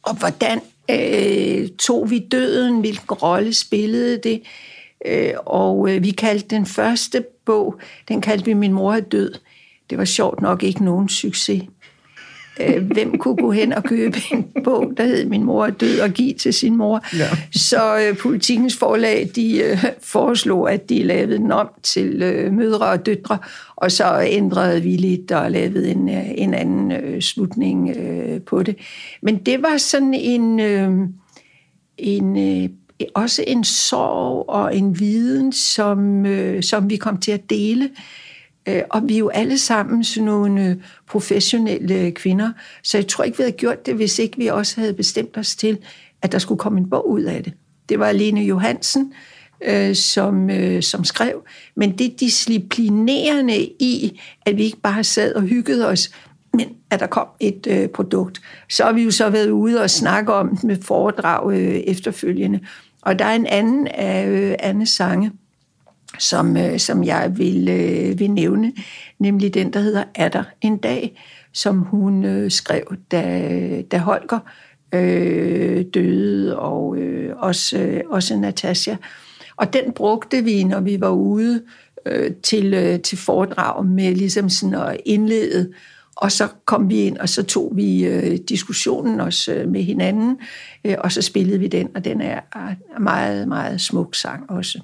[0.02, 0.60] og hvordan
[0.90, 4.42] øh, tog vi døden, hvilken rolle spillede det,
[5.06, 9.34] øh, og øh, vi kaldte den første bog, den kaldte vi Min mor er død.
[9.90, 11.62] Det var sjovt nok ikke nogen succes
[12.60, 16.00] øh, hvem kunne gå hen og købe en bog, der hed Min mor er død
[16.00, 17.00] og give til sin mor.
[17.18, 17.28] Ja.
[17.52, 22.86] Så øh, politikens forlag, de øh, foreslog, at de lavede den om til øh, mødre
[22.86, 23.38] og døtre,
[23.76, 28.62] og så ændrede vi lidt og lavede en, øh, en anden øh, slutning øh, på
[28.62, 28.76] det.
[29.22, 30.90] Men det var sådan en, øh,
[31.98, 32.68] en øh,
[33.14, 37.90] også en sorg og en viden, som, øh, som vi kom til at dele
[38.68, 40.76] Øh, og vi er jo alle sammen sådan nogle øh,
[41.08, 42.52] professionelle kvinder,
[42.82, 45.56] så jeg tror ikke, vi havde gjort det, hvis ikke vi også havde bestemt os
[45.56, 45.78] til,
[46.22, 47.52] at der skulle komme en bog ud af det.
[47.88, 49.12] Det var Lene Johansen,
[49.64, 51.44] øh, som, øh, som skrev,
[51.76, 56.10] men det disciplinerende i, at vi ikke bare sad og hyggede os,
[56.54, 58.40] men at der kom et øh, produkt.
[58.68, 62.60] Så har vi jo så været ude og snakke om det med foredrag øh, efterfølgende.
[63.02, 65.30] Og der er en anden af øh, Anne Sange,
[66.18, 68.72] som, øh, som jeg vil, øh, vil nævne,
[69.18, 71.20] nemlig den, der hedder Er der en dag,
[71.52, 74.38] som hun øh, skrev, da, da Holger
[74.92, 78.96] øh, døde, og øh, også, øh, også Natasha.
[79.56, 81.62] Og den brugte vi, når vi var ude
[82.06, 85.72] øh, til, øh, til foredrag med ligesom sådan at indlede,
[86.16, 90.38] og så kom vi ind, og så tog vi øh, diskussionen også øh, med hinanden,
[90.84, 92.40] øh, og så spillede vi den, og den er,
[92.94, 94.80] er meget, meget smuk sang også.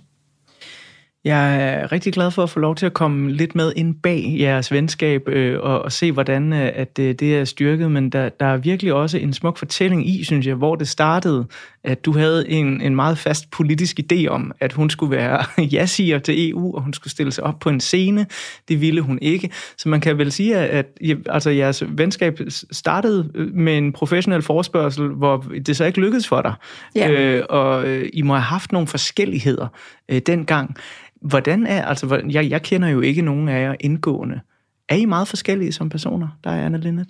[1.29, 4.37] Jeg er rigtig glad for at få lov til at komme lidt med ind bag
[4.39, 7.91] jeres venskab øh, og, og se, hvordan øh, at øh, det er styrket.
[7.91, 11.47] Men der, der er virkelig også en smuk fortælling i, synes jeg, hvor det startede,
[11.89, 16.18] at du havde en, en meget fast politisk idé om, at hun skulle være ja-siger
[16.18, 18.26] til EU, og hun skulle stille sig op på en scene.
[18.68, 19.51] Det ville hun ikke.
[19.76, 20.86] Så man kan vel sige, at,
[21.26, 26.55] altså, jeres venskab startede med en professionel forspørgsel, hvor det så ikke lykkedes for dig.
[26.95, 27.11] Ja.
[27.11, 29.66] Øh, og øh, I må have haft nogle forskelligheder
[30.09, 30.76] øh, dengang.
[31.22, 34.41] Hvordan er, altså, jeg, jeg kender jo ikke nogen af jer indgående.
[34.89, 37.09] Er I meget forskellige som personer, der er Anne Linnet?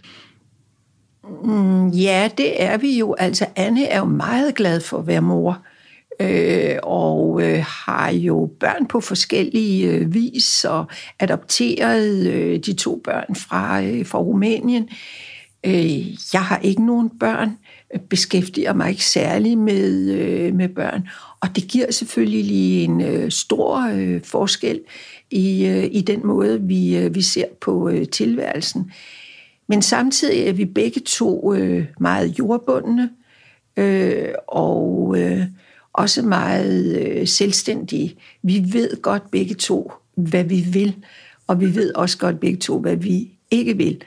[1.45, 3.15] Mm, ja, det er vi jo.
[3.15, 5.63] Altså, Anne er jo meget glad for at være mor,
[6.21, 10.87] øh, og øh, har jo børn på forskellige øh, vis, og
[11.19, 14.89] adopteret øh, de to børn fra, øh, fra Rumænien.
[15.67, 17.59] Øh, jeg har ikke nogen børn,
[17.95, 21.09] øh, beskæftiger mig ikke særlig med, øh, med børn,
[21.41, 24.81] og det giver selvfølgelig lige en øh, stor øh, forskel
[25.31, 28.93] i, øh, i den måde, vi, øh, vi ser på øh, tilværelsen.
[29.69, 33.11] Men samtidig er vi begge to øh, meget jordbundne
[33.77, 35.43] øh, og øh,
[35.93, 38.17] også meget øh, selvstændige.
[38.43, 40.97] Vi ved godt begge to, hvad vi vil,
[41.47, 44.03] og vi ved også godt begge to, hvad vi ikke vil.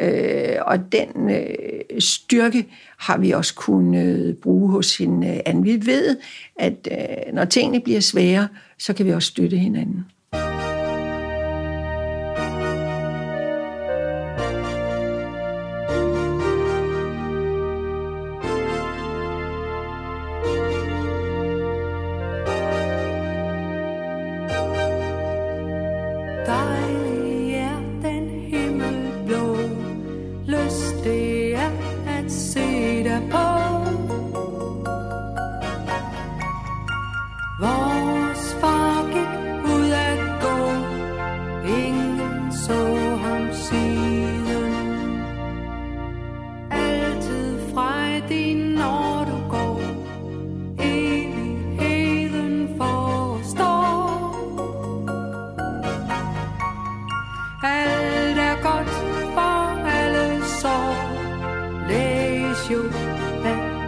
[0.00, 2.66] Øh, og den øh, styrke
[2.98, 5.64] har vi også kunnet øh, bruge hos hinanden.
[5.64, 6.16] Vi ved,
[6.56, 8.48] at øh, når tingene bliver svære,
[8.78, 10.04] så kan vi også støtte hinanden.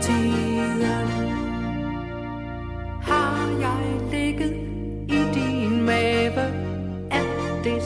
[0.03, 0.83] Tiden
[3.03, 4.53] har jeg ligget
[5.09, 6.43] i din mave,
[7.11, 7.27] at
[7.65, 7.83] det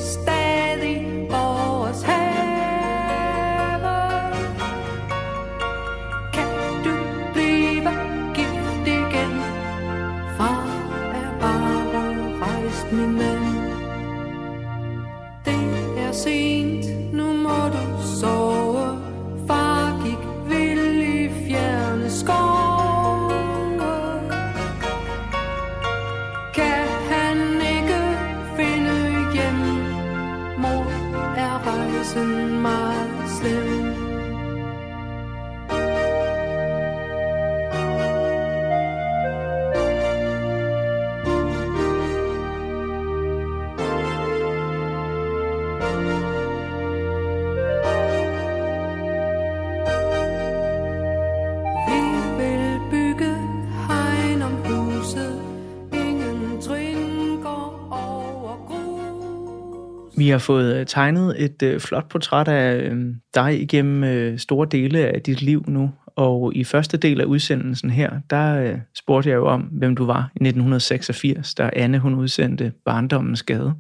[60.38, 65.22] fået øh, tegnet et øh, flot portræt af øh, dig igennem øh, store dele af
[65.22, 69.46] dit liv nu, og i første del af udsendelsen her, der øh, spurgte jeg jo
[69.46, 73.74] om, hvem du var i 1986, da Anne hun udsendte Barndommens Gade.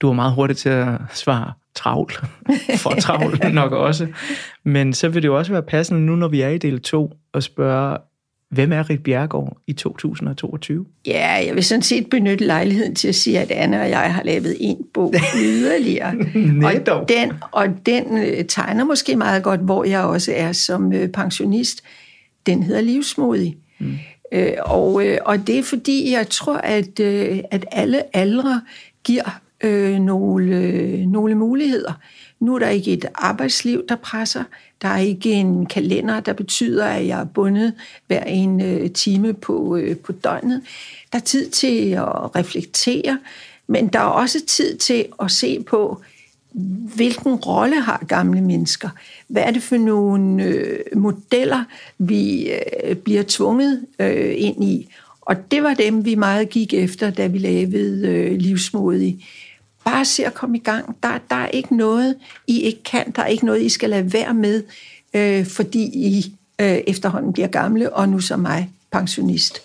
[0.00, 2.10] Du var meget hurtig til at svare travl,
[2.82, 4.06] for travl nok også.
[4.64, 7.14] Men så vil det jo også være passende nu, når vi er i del 2,
[7.34, 7.98] at spørge,
[8.50, 10.86] Hvem er Rit Bjergård i 2022?
[11.06, 14.22] Ja, jeg vil sådan set benytte lejligheden til at sige, at Anne og jeg har
[14.22, 16.14] lavet en bog yderligere.
[16.64, 21.08] og den, og den øh, tegner måske meget godt, hvor jeg også er som øh,
[21.08, 21.82] pensionist.
[22.46, 23.56] Den hedder Livsmodig.
[23.78, 23.94] Mm.
[24.32, 27.00] Øh, og, øh, og det er fordi, jeg tror, at,
[27.50, 28.62] at alle aldre
[29.04, 31.92] giver øh, nogle, øh, nogle muligheder.
[32.40, 34.44] Nu er der ikke et arbejdsliv, der presser.
[34.82, 37.72] Der er ikke en kalender, der betyder, at jeg er bundet
[38.06, 40.62] hver en øh, time på, øh, på døgnet.
[41.12, 43.18] Der er tid til at reflektere,
[43.66, 46.02] men der er også tid til at se på,
[46.94, 48.88] hvilken rolle har gamle mennesker?
[49.28, 51.64] Hvad er det for nogle øh, modeller,
[51.98, 52.50] vi
[52.84, 54.88] øh, bliver tvunget øh, ind i?
[55.20, 59.26] Og det var dem, vi meget gik efter, da vi lavede øh, livsmodig.
[59.86, 60.96] Bare se at komme i gang.
[61.02, 62.16] Der, der er ikke noget,
[62.46, 63.10] I ikke kan.
[63.16, 64.62] Der er ikke noget, I skal lade være med,
[65.14, 69.58] øh, fordi I øh, efterhånden bliver gamle, og nu som mig, pensionist.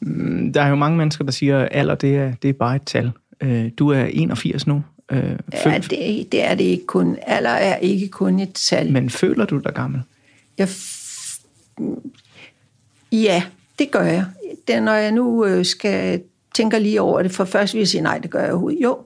[0.00, 2.76] Mm, der er jo mange mennesker, der siger, at alder det er, det er bare
[2.76, 3.12] et tal.
[3.40, 4.82] Øh, du er 81 nu.
[5.10, 7.16] Øh, ja, det, det er det ikke kun.
[7.26, 8.92] Alder er ikke kun et tal.
[8.92, 10.00] Men føler du dig gammel?
[10.58, 10.68] Jeg
[13.12, 13.42] ja,
[13.78, 14.24] det gør jeg.
[14.68, 16.22] Det, når jeg nu øh, skal
[16.54, 18.82] tænker lige over det, for først vil jeg sige, nej, det gør jeg overhovedet.
[18.82, 18.98] Jo,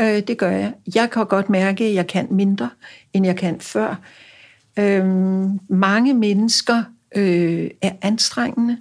[0.00, 0.72] øh, det gør jeg.
[0.94, 2.70] Jeg kan godt mærke, at jeg kan mindre,
[3.12, 4.00] end jeg kan før.
[4.78, 5.04] Øh,
[5.68, 6.82] mange mennesker
[7.16, 8.78] øh, er anstrengende.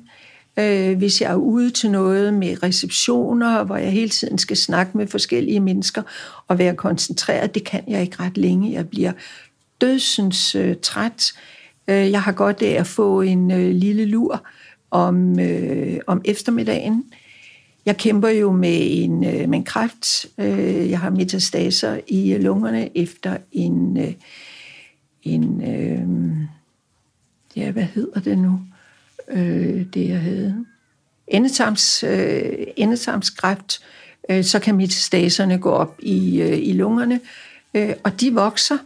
[0.60, 4.98] Øh, hvis jeg er ude til noget med receptioner, hvor jeg hele tiden skal snakke
[4.98, 6.02] med forskellige mennesker
[6.48, 8.74] og være koncentreret, det kan jeg ikke ret længe.
[8.74, 9.12] Jeg bliver
[9.82, 11.34] dødsens øh, træt.
[11.88, 14.48] Øh, jeg har godt af at få en øh, lille lur
[14.92, 17.04] om, øh, om eftermiddagen.
[17.88, 20.26] Jeg kæmper jo med en, øh, med en kræft.
[20.38, 23.98] Øh, jeg har metastaser i øh, lungerne efter en,
[25.24, 26.38] en øh,
[27.56, 28.60] ja, hvad hedder det nu?
[29.28, 30.66] øh, det jeg havde.
[31.28, 33.84] Endetarms, øh, endetarmskræft,
[34.30, 37.20] øh, så kan metastaserne gå op i, øh, i lungerne,
[37.74, 38.78] øh, og de vokser,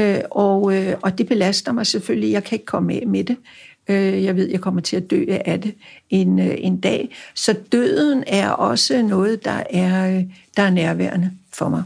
[0.00, 2.32] øh, og, øh, og det belaster mig selvfølgelig.
[2.32, 3.36] Jeg kan ikke komme af med det.
[3.88, 5.74] Øh, jeg ved, jeg kommer til at dø af det
[6.10, 7.16] en, øh, en dag.
[7.34, 10.24] Så døden er også noget, der er, øh,
[10.56, 11.82] der er nærværende for mig.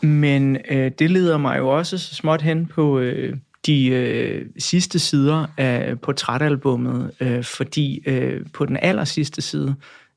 [0.00, 3.36] Men øh, det leder mig jo også så småt hen på, øh,
[3.66, 9.74] de øh, sidste sider af portrætalbummet, øh, fordi øh, på den aller sidste side,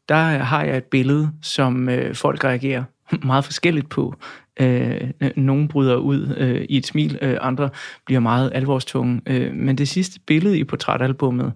[0.10, 2.84] der har jeg et billede, som øh, folk reagerer
[3.24, 4.16] meget forskelligt på.
[4.60, 7.70] Øh, nogle bryder ud øh, i et smil, øh, andre
[8.06, 9.22] bliver meget alvorstunge.
[9.26, 11.54] Øh, men det sidste billede i portrætalbummet,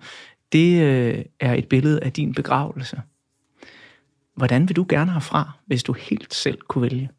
[0.51, 3.01] det øh, er et billede af din begravelse.
[4.35, 7.09] Hvordan vil du gerne herfra, hvis du helt selv kunne vælge?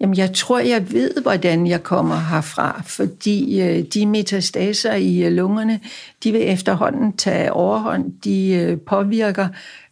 [0.00, 5.32] Jamen, jeg tror, jeg ved, hvordan jeg kommer herfra, fordi øh, de metastaser i øh,
[5.32, 5.80] lungerne,
[6.24, 8.12] de vil efterhånden tage overhånd.
[8.24, 9.48] De øh, påvirker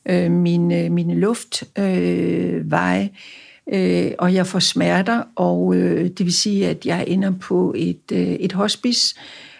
[0.06, 3.08] øh, mine, øh, mine luftveje, øh,
[3.72, 8.12] øh, og jeg får smerter, og øh, det vil sige, at jeg ender på et,
[8.12, 9.16] øh, et hospice,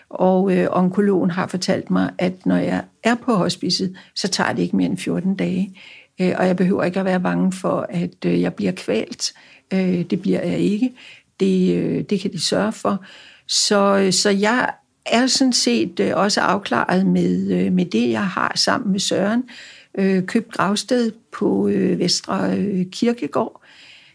[0.09, 4.63] og øh, onkologen har fortalt mig, at når jeg er på hospicet, så tager det
[4.63, 5.81] ikke mere end 14 dage,
[6.21, 9.33] øh, og jeg behøver ikke at være bange for, at øh, jeg bliver kvalt.
[9.73, 10.93] Øh, det bliver jeg ikke.
[11.41, 13.05] Det, øh, det kan de sørge for.
[13.49, 14.71] Så, øh, så jeg
[15.07, 19.43] er sådan set øh, også afklaret med, øh, med det, jeg har sammen med Søren.
[19.99, 23.64] Øh, købt gravsted på øh, Vestre øh, Kirkegård.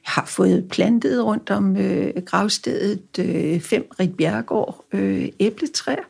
[0.09, 6.03] Har fået plantet rundt om øh, gravstedet øh, fem Rit Bjergård øh, æbletræer.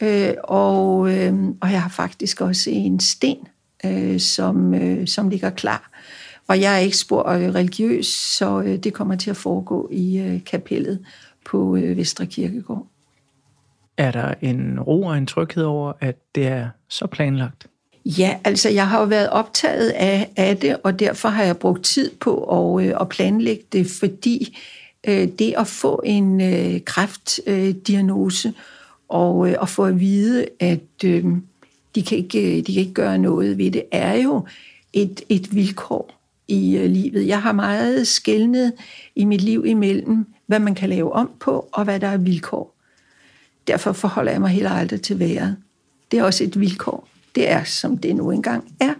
[0.00, 3.48] Øh, og, øh, og jeg har faktisk også en sten,
[3.84, 5.92] øh, som, øh, som ligger klar
[6.48, 10.18] og jeg er ikke spor øh, religiøs, så øh, det kommer til at foregå i
[10.18, 11.06] øh, kapellet
[11.44, 12.86] på øh, Vestre Kirkegård.
[13.96, 17.66] Er der en ro og en tryghed over, at det er så planlagt?
[18.04, 21.84] Ja, altså jeg har jo været optaget af, af det, og derfor har jeg brugt
[21.84, 24.58] tid på at, øh, at planlægge det, fordi
[25.08, 28.54] øh, det at få en øh, kræftdiagnose øh,
[29.08, 31.24] og øh, at få at vide, at øh,
[31.94, 34.46] de, kan ikke, øh, de kan ikke gøre noget ved det, er jo
[34.92, 36.10] et, et vilkår
[36.48, 37.26] i øh, livet.
[37.26, 38.72] Jeg har meget skældnet
[39.16, 42.74] i mit liv imellem, hvad man kan lave om på, og hvad der er vilkår.
[43.66, 45.56] Derfor forholder jeg mig heller aldrig til vejret.
[46.10, 47.08] Det er også et vilkår.
[47.34, 48.94] Det er, som det nu engang er.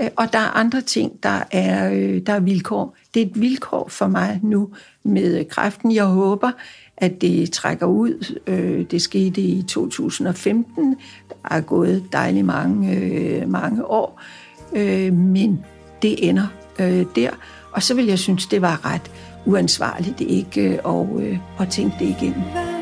[0.00, 2.96] Øh, og der er andre ting, der er, øh, der er vilkår.
[3.14, 4.70] Det er et vilkår for mig nu
[5.02, 5.92] med øh, kræften.
[5.92, 6.50] Jeg håber,
[6.96, 8.40] at det trækker ud.
[8.84, 10.96] Det skete i 2015.
[11.28, 14.20] Der er gået dejligt mange, mange år.
[15.10, 15.64] Men
[16.02, 16.46] det ender
[17.16, 17.30] der.
[17.72, 19.10] Og så vil jeg synes, det var ret
[19.46, 21.22] uansvarligt ikke at, og,
[21.60, 22.73] at tænke det igennem.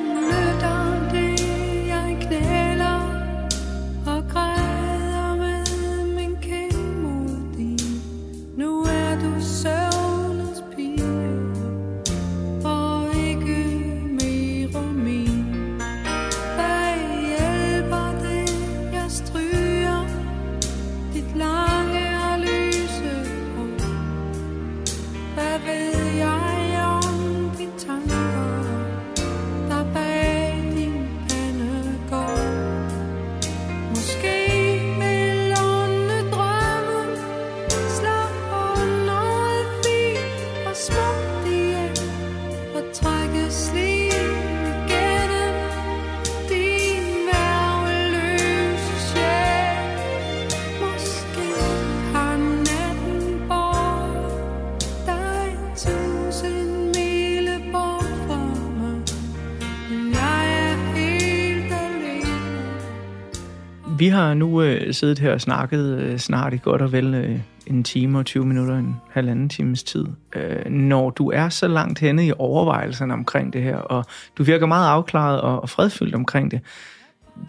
[64.02, 67.38] Vi har nu øh, siddet her og snakket øh, snart i godt og vel øh,
[67.66, 70.06] en time og 20 minutter, en halvanden times tid.
[70.36, 74.04] Øh, når du er så langt henne i overvejelserne omkring det her, og
[74.38, 76.60] du virker meget afklaret og, og fredfyldt omkring det,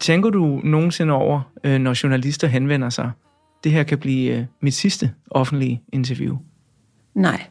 [0.00, 3.10] tænker du nogensinde over, øh, når journalister henvender sig,
[3.64, 6.36] det her kan blive øh, mit sidste offentlige interview?
[7.14, 7.46] Nej,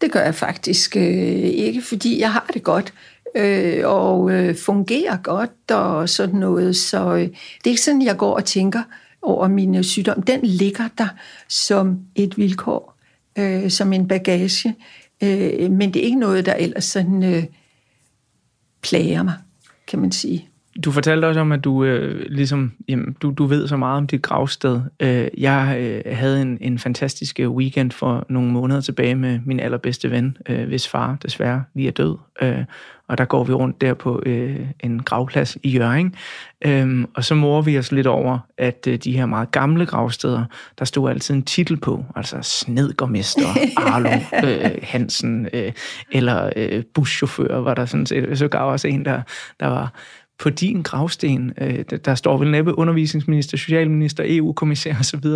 [0.00, 2.94] det gør jeg faktisk øh, ikke, fordi jeg har det godt
[3.36, 6.76] øh, og øh, fungerer godt og sådan noget.
[6.76, 8.82] Så øh, det er ikke sådan, jeg går og tænker
[9.22, 10.22] over min øh, sygdom.
[10.22, 11.08] Den ligger der
[11.48, 12.98] som et vilkår,
[13.38, 14.74] øh, som en bagage.
[15.22, 17.44] Øh, men det er ikke noget, der ellers sådan øh,
[18.82, 19.34] plager mig,
[19.86, 20.50] kan man sige.
[20.84, 24.06] Du fortalte også om, at du øh, ligesom, jamen, du, du ved så meget om
[24.06, 24.80] dit gravsted.
[25.00, 29.60] Øh, jeg øh, havde en, en fantastisk øh, weekend for nogle måneder tilbage med min
[29.60, 32.16] allerbedste ven, øh, hvis far desværre lige er død.
[32.42, 32.64] Øh,
[33.10, 36.16] og der går vi rundt der på øh, en gravplads i Jøring.
[36.64, 40.44] Øh, og så morer vi os lidt over, at øh, de her meget gamle gravsteder,
[40.78, 43.46] der stod altid en titel på, altså snedgårmester,
[43.76, 44.10] Arlo
[44.48, 45.72] øh, Hansen, øh,
[46.12, 48.38] eller øh, buschauffør, var der sådan set.
[48.38, 49.22] Så gav også en, der,
[49.60, 49.94] der var
[50.38, 55.26] på din gravsten, øh, der står vel næppe undervisningsminister, socialminister, EU-kommissær osv.,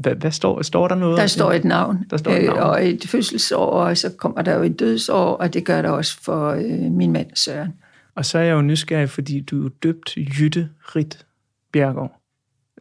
[0.00, 1.18] hvad, hvad står, står der noget?
[1.18, 2.58] Der står et navn, der står et navn.
[2.58, 5.90] Øh, og et fødselsår, og så kommer der jo et dødsår, og det gør der
[5.90, 7.72] også for øh, min mand Søren.
[8.14, 11.26] Og så er jeg jo nysgerrig, fordi du er døbt Jytte Rit
[11.72, 12.20] Bjergård.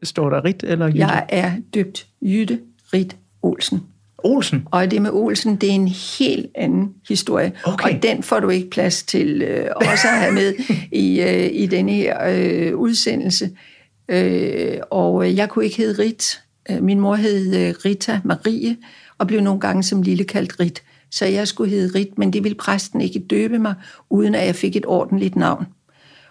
[0.04, 1.00] Står der Rit eller Jytte?
[1.00, 2.60] Jeg er døbt Jytte
[2.94, 3.84] Rit Olsen.
[4.18, 4.68] Olsen?
[4.72, 5.88] Og det med Olsen, det er en
[6.20, 7.52] helt anden historie.
[7.64, 7.96] Okay.
[7.96, 10.54] Og den får du ikke plads til øh, også at have med
[10.92, 13.50] i, øh, i denne her øh, udsendelse.
[14.10, 16.42] Øh, og jeg kunne ikke hedde Rit.
[16.70, 18.78] Øh, min mor hed øh, Rita Marie,
[19.18, 20.84] og blev nogle gange som lille kaldt Rit.
[21.12, 23.74] Så jeg skulle hedde Rit, men det ville præsten ikke døbe mig,
[24.10, 25.66] uden at jeg fik et ordentligt navn.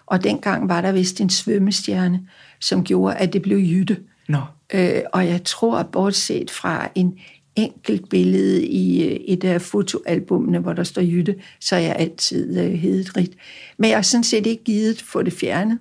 [0.05, 2.21] Og dengang var der vist en svømmestjerne,
[2.59, 3.97] som gjorde, at det blev Jytte.
[4.27, 4.41] Nå.
[4.73, 7.19] Øh, og jeg tror, bortset fra en
[7.55, 12.59] enkelt billede i øh, et af fotoalbumene, hvor der står Jytte, så er jeg altid
[12.59, 13.31] øh, heddet Rit.
[13.77, 15.79] Men jeg har sådan set ikke givet få det fjernet.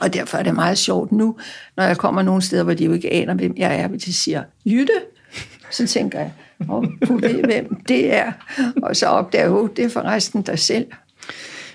[0.00, 1.36] Og derfor er det meget sjovt nu,
[1.76, 4.12] når jeg kommer nogle steder, hvor de jo ikke aner, hvem jeg er, hvis de
[4.12, 4.92] siger, Jytte,
[5.70, 6.32] så tænker jeg,
[6.68, 8.32] oh, du ved, hvem det er.
[8.82, 10.86] Og så opdager jeg, oh, det er forresten dig selv.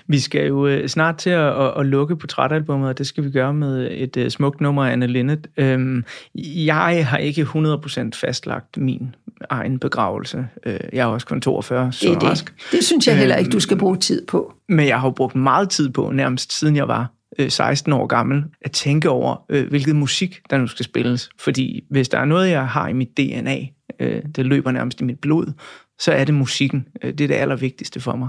[0.06, 3.30] Vi skal jo øh, snart til at, at, at lukke portrætalbummet, og det skal vi
[3.30, 5.46] gøre med et uh, smukt nummer af Anne Linnet.
[5.56, 6.04] Øhm,
[6.34, 9.14] jeg har ikke 100% fastlagt min
[9.50, 10.46] egen begravelse.
[10.66, 12.28] Øh, jeg er også kun 42, så det, det.
[12.28, 12.54] rask.
[12.72, 14.54] Det synes jeg heller ikke, du skal bruge tid på.
[14.68, 17.10] Men jeg har jo brugt meget tid på, nærmest siden jeg var
[17.48, 21.30] 16 år gammel, at tænke over, øh, hvilket musik, der nu skal spilles.
[21.38, 23.58] Fordi hvis der er noget, jeg har i mit DNA,
[24.00, 25.52] øh, det løber nærmest i mit blod,
[25.98, 26.88] så er det musikken.
[27.02, 28.28] Øh, det er det allervigtigste for mig.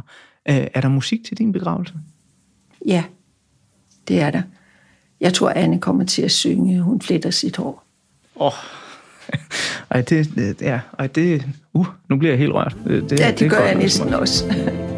[0.49, 1.93] Øh, er der musik til din begravelse?
[2.87, 3.03] Ja,
[4.07, 4.41] det er der.
[5.21, 7.85] Jeg tror, Anne kommer til at synge, hun fletter sit hår.
[8.35, 8.53] Åh, oh.
[9.91, 12.75] ej, det, det, ja, ej, det, uh, nu bliver jeg helt rørt.
[12.85, 14.45] Det, ja, det, det gør jeg næsten også.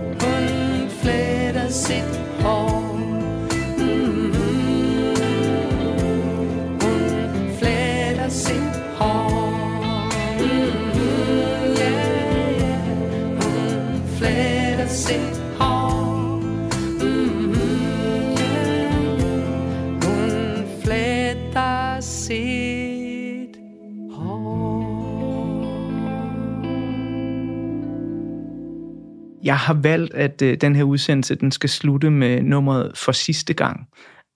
[29.47, 33.53] Jeg har valgt, at øh, den her udsendelse den skal slutte med nummeret for sidste
[33.53, 33.87] gang,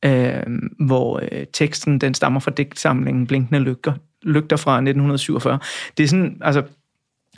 [0.05, 0.43] øh,
[0.79, 3.93] hvor øh, teksten den stammer fra digtsamlingen Blinkende Lygter,
[4.23, 5.59] lygter fra 1947.
[5.97, 6.63] Det er sådan, altså,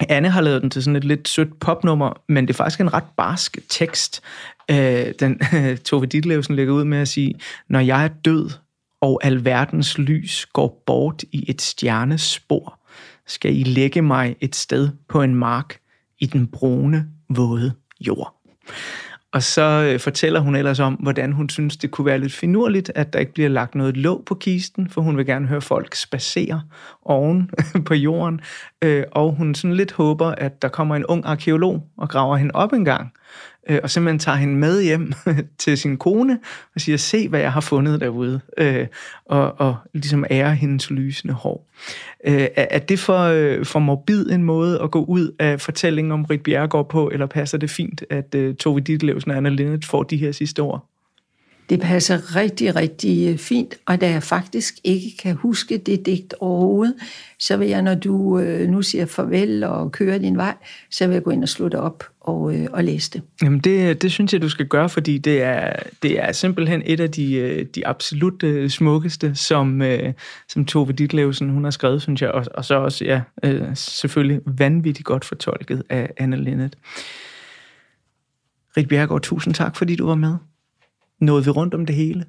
[0.09, 2.93] Anne har lavet den til sådan et lidt sødt popnummer, men det er faktisk en
[2.93, 4.21] ret barsk tekst.
[4.71, 5.39] Øh, den,
[5.85, 7.35] Tove Ditlevsen lægger ud med at sige,
[7.69, 8.49] når jeg er død,
[9.01, 12.79] og alverdens lys går bort i et stjernespor,
[13.27, 15.77] skal I lægge mig et sted på en mark
[16.19, 17.07] i den brune
[17.37, 18.35] våde jord.
[19.33, 22.91] Og så øh, fortæller hun ellers om, hvordan hun synes, det kunne være lidt finurligt,
[22.95, 25.95] at der ikke bliver lagt noget låg på kisten, for hun vil gerne høre folk
[25.95, 26.61] spacere
[27.01, 27.49] oven
[27.87, 28.41] på jorden.
[28.81, 32.51] Øh, og hun sådan lidt håber, at der kommer en ung arkeolog og graver hende
[32.55, 33.11] op en gang,
[33.69, 35.13] øh, og simpelthen tager hende med hjem
[35.59, 36.39] til sin kone
[36.75, 38.87] og siger, se hvad jeg har fundet derude, øh,
[39.25, 41.69] og, og ligesom ære hendes lysende hår.
[42.27, 46.25] Øh, er det for, øh, for morbid en måde at gå ud af fortællingen om
[46.25, 50.03] Rit Bjerregaard på, eller passer det fint, at øh, Tove Ditlevsen og Anna Linnet får
[50.03, 50.92] de her sidste ord?
[51.69, 56.33] Det passer rigtig, rigtig øh, fint, og da jeg faktisk ikke kan huske det digt
[56.39, 56.95] overhovedet,
[57.39, 60.55] så vil jeg, når du øh, nu siger farvel og kører din vej,
[60.91, 63.21] så vil jeg gå ind og slå det op og, øh, og læse det.
[63.43, 66.99] Jamen det, det synes jeg, du skal gøre, fordi det er, det er simpelthen et
[66.99, 70.13] af de, øh, de absolut øh, smukkeste, som, øh,
[70.49, 74.41] som Tove Ditlevsen hun har skrevet, synes jeg, og, og så også ja, øh, selvfølgelig
[74.45, 76.77] vanvittigt godt fortolket af Anna Linnet.
[78.77, 80.35] Rit Bjergård, tusind tak, fordi du var med.
[81.23, 82.25] Nåede vi rundt om det hele?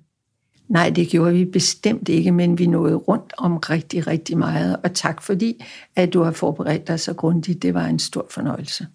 [0.69, 4.77] Nej, det gjorde vi bestemt ikke, men vi nåede rundt om rigtig, rigtig meget.
[4.85, 5.65] Og tak fordi,
[5.97, 7.63] at du har forberedt dig så grundigt.
[7.63, 8.87] Det var en stor fornøjelse.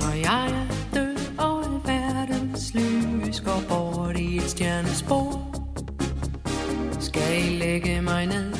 [0.00, 5.54] Når jeg er død og verdens lys går bort i et stjernespor
[7.00, 8.52] Skal I lægge mig ned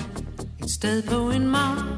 [0.65, 1.92] et sted på en mark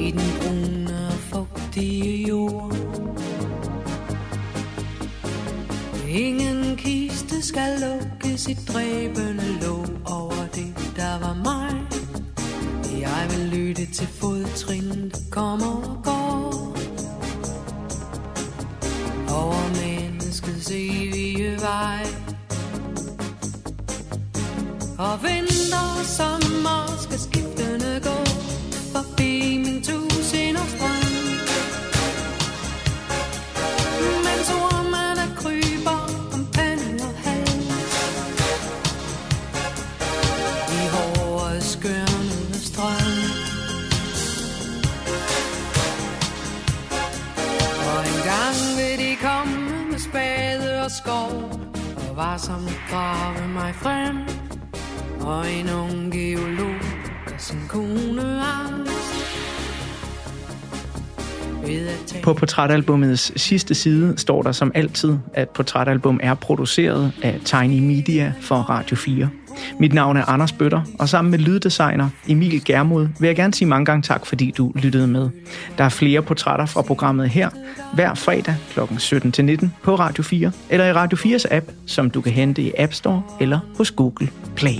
[0.00, 2.76] i den brune og fugtige jord.
[6.08, 11.80] Ingen kiste skal lukke sit dræbende låg over det, der var mig.
[13.00, 16.76] Jeg vil lytte til fodtrin, der kommer og går.
[19.28, 22.06] Over menneskets evige vej.
[24.98, 28.29] Og vinter og sommer skal skiftende gå.
[62.30, 68.32] På portrætalbumets sidste side står der som altid, at portrætalbum er produceret af Tiny Media
[68.40, 69.28] for Radio 4.
[69.78, 73.68] Mit navn er Anders Bøtter, og sammen med lyddesigner Emil Germod vil jeg gerne sige
[73.68, 75.28] mange gange tak, fordi du lyttede med.
[75.78, 77.50] Der er flere portrætter fra programmet her,
[77.94, 78.80] hver fredag kl.
[78.80, 82.92] 17-19 på Radio 4, eller i Radio 4's app, som du kan hente i App
[82.92, 84.76] Store eller hos Google Play.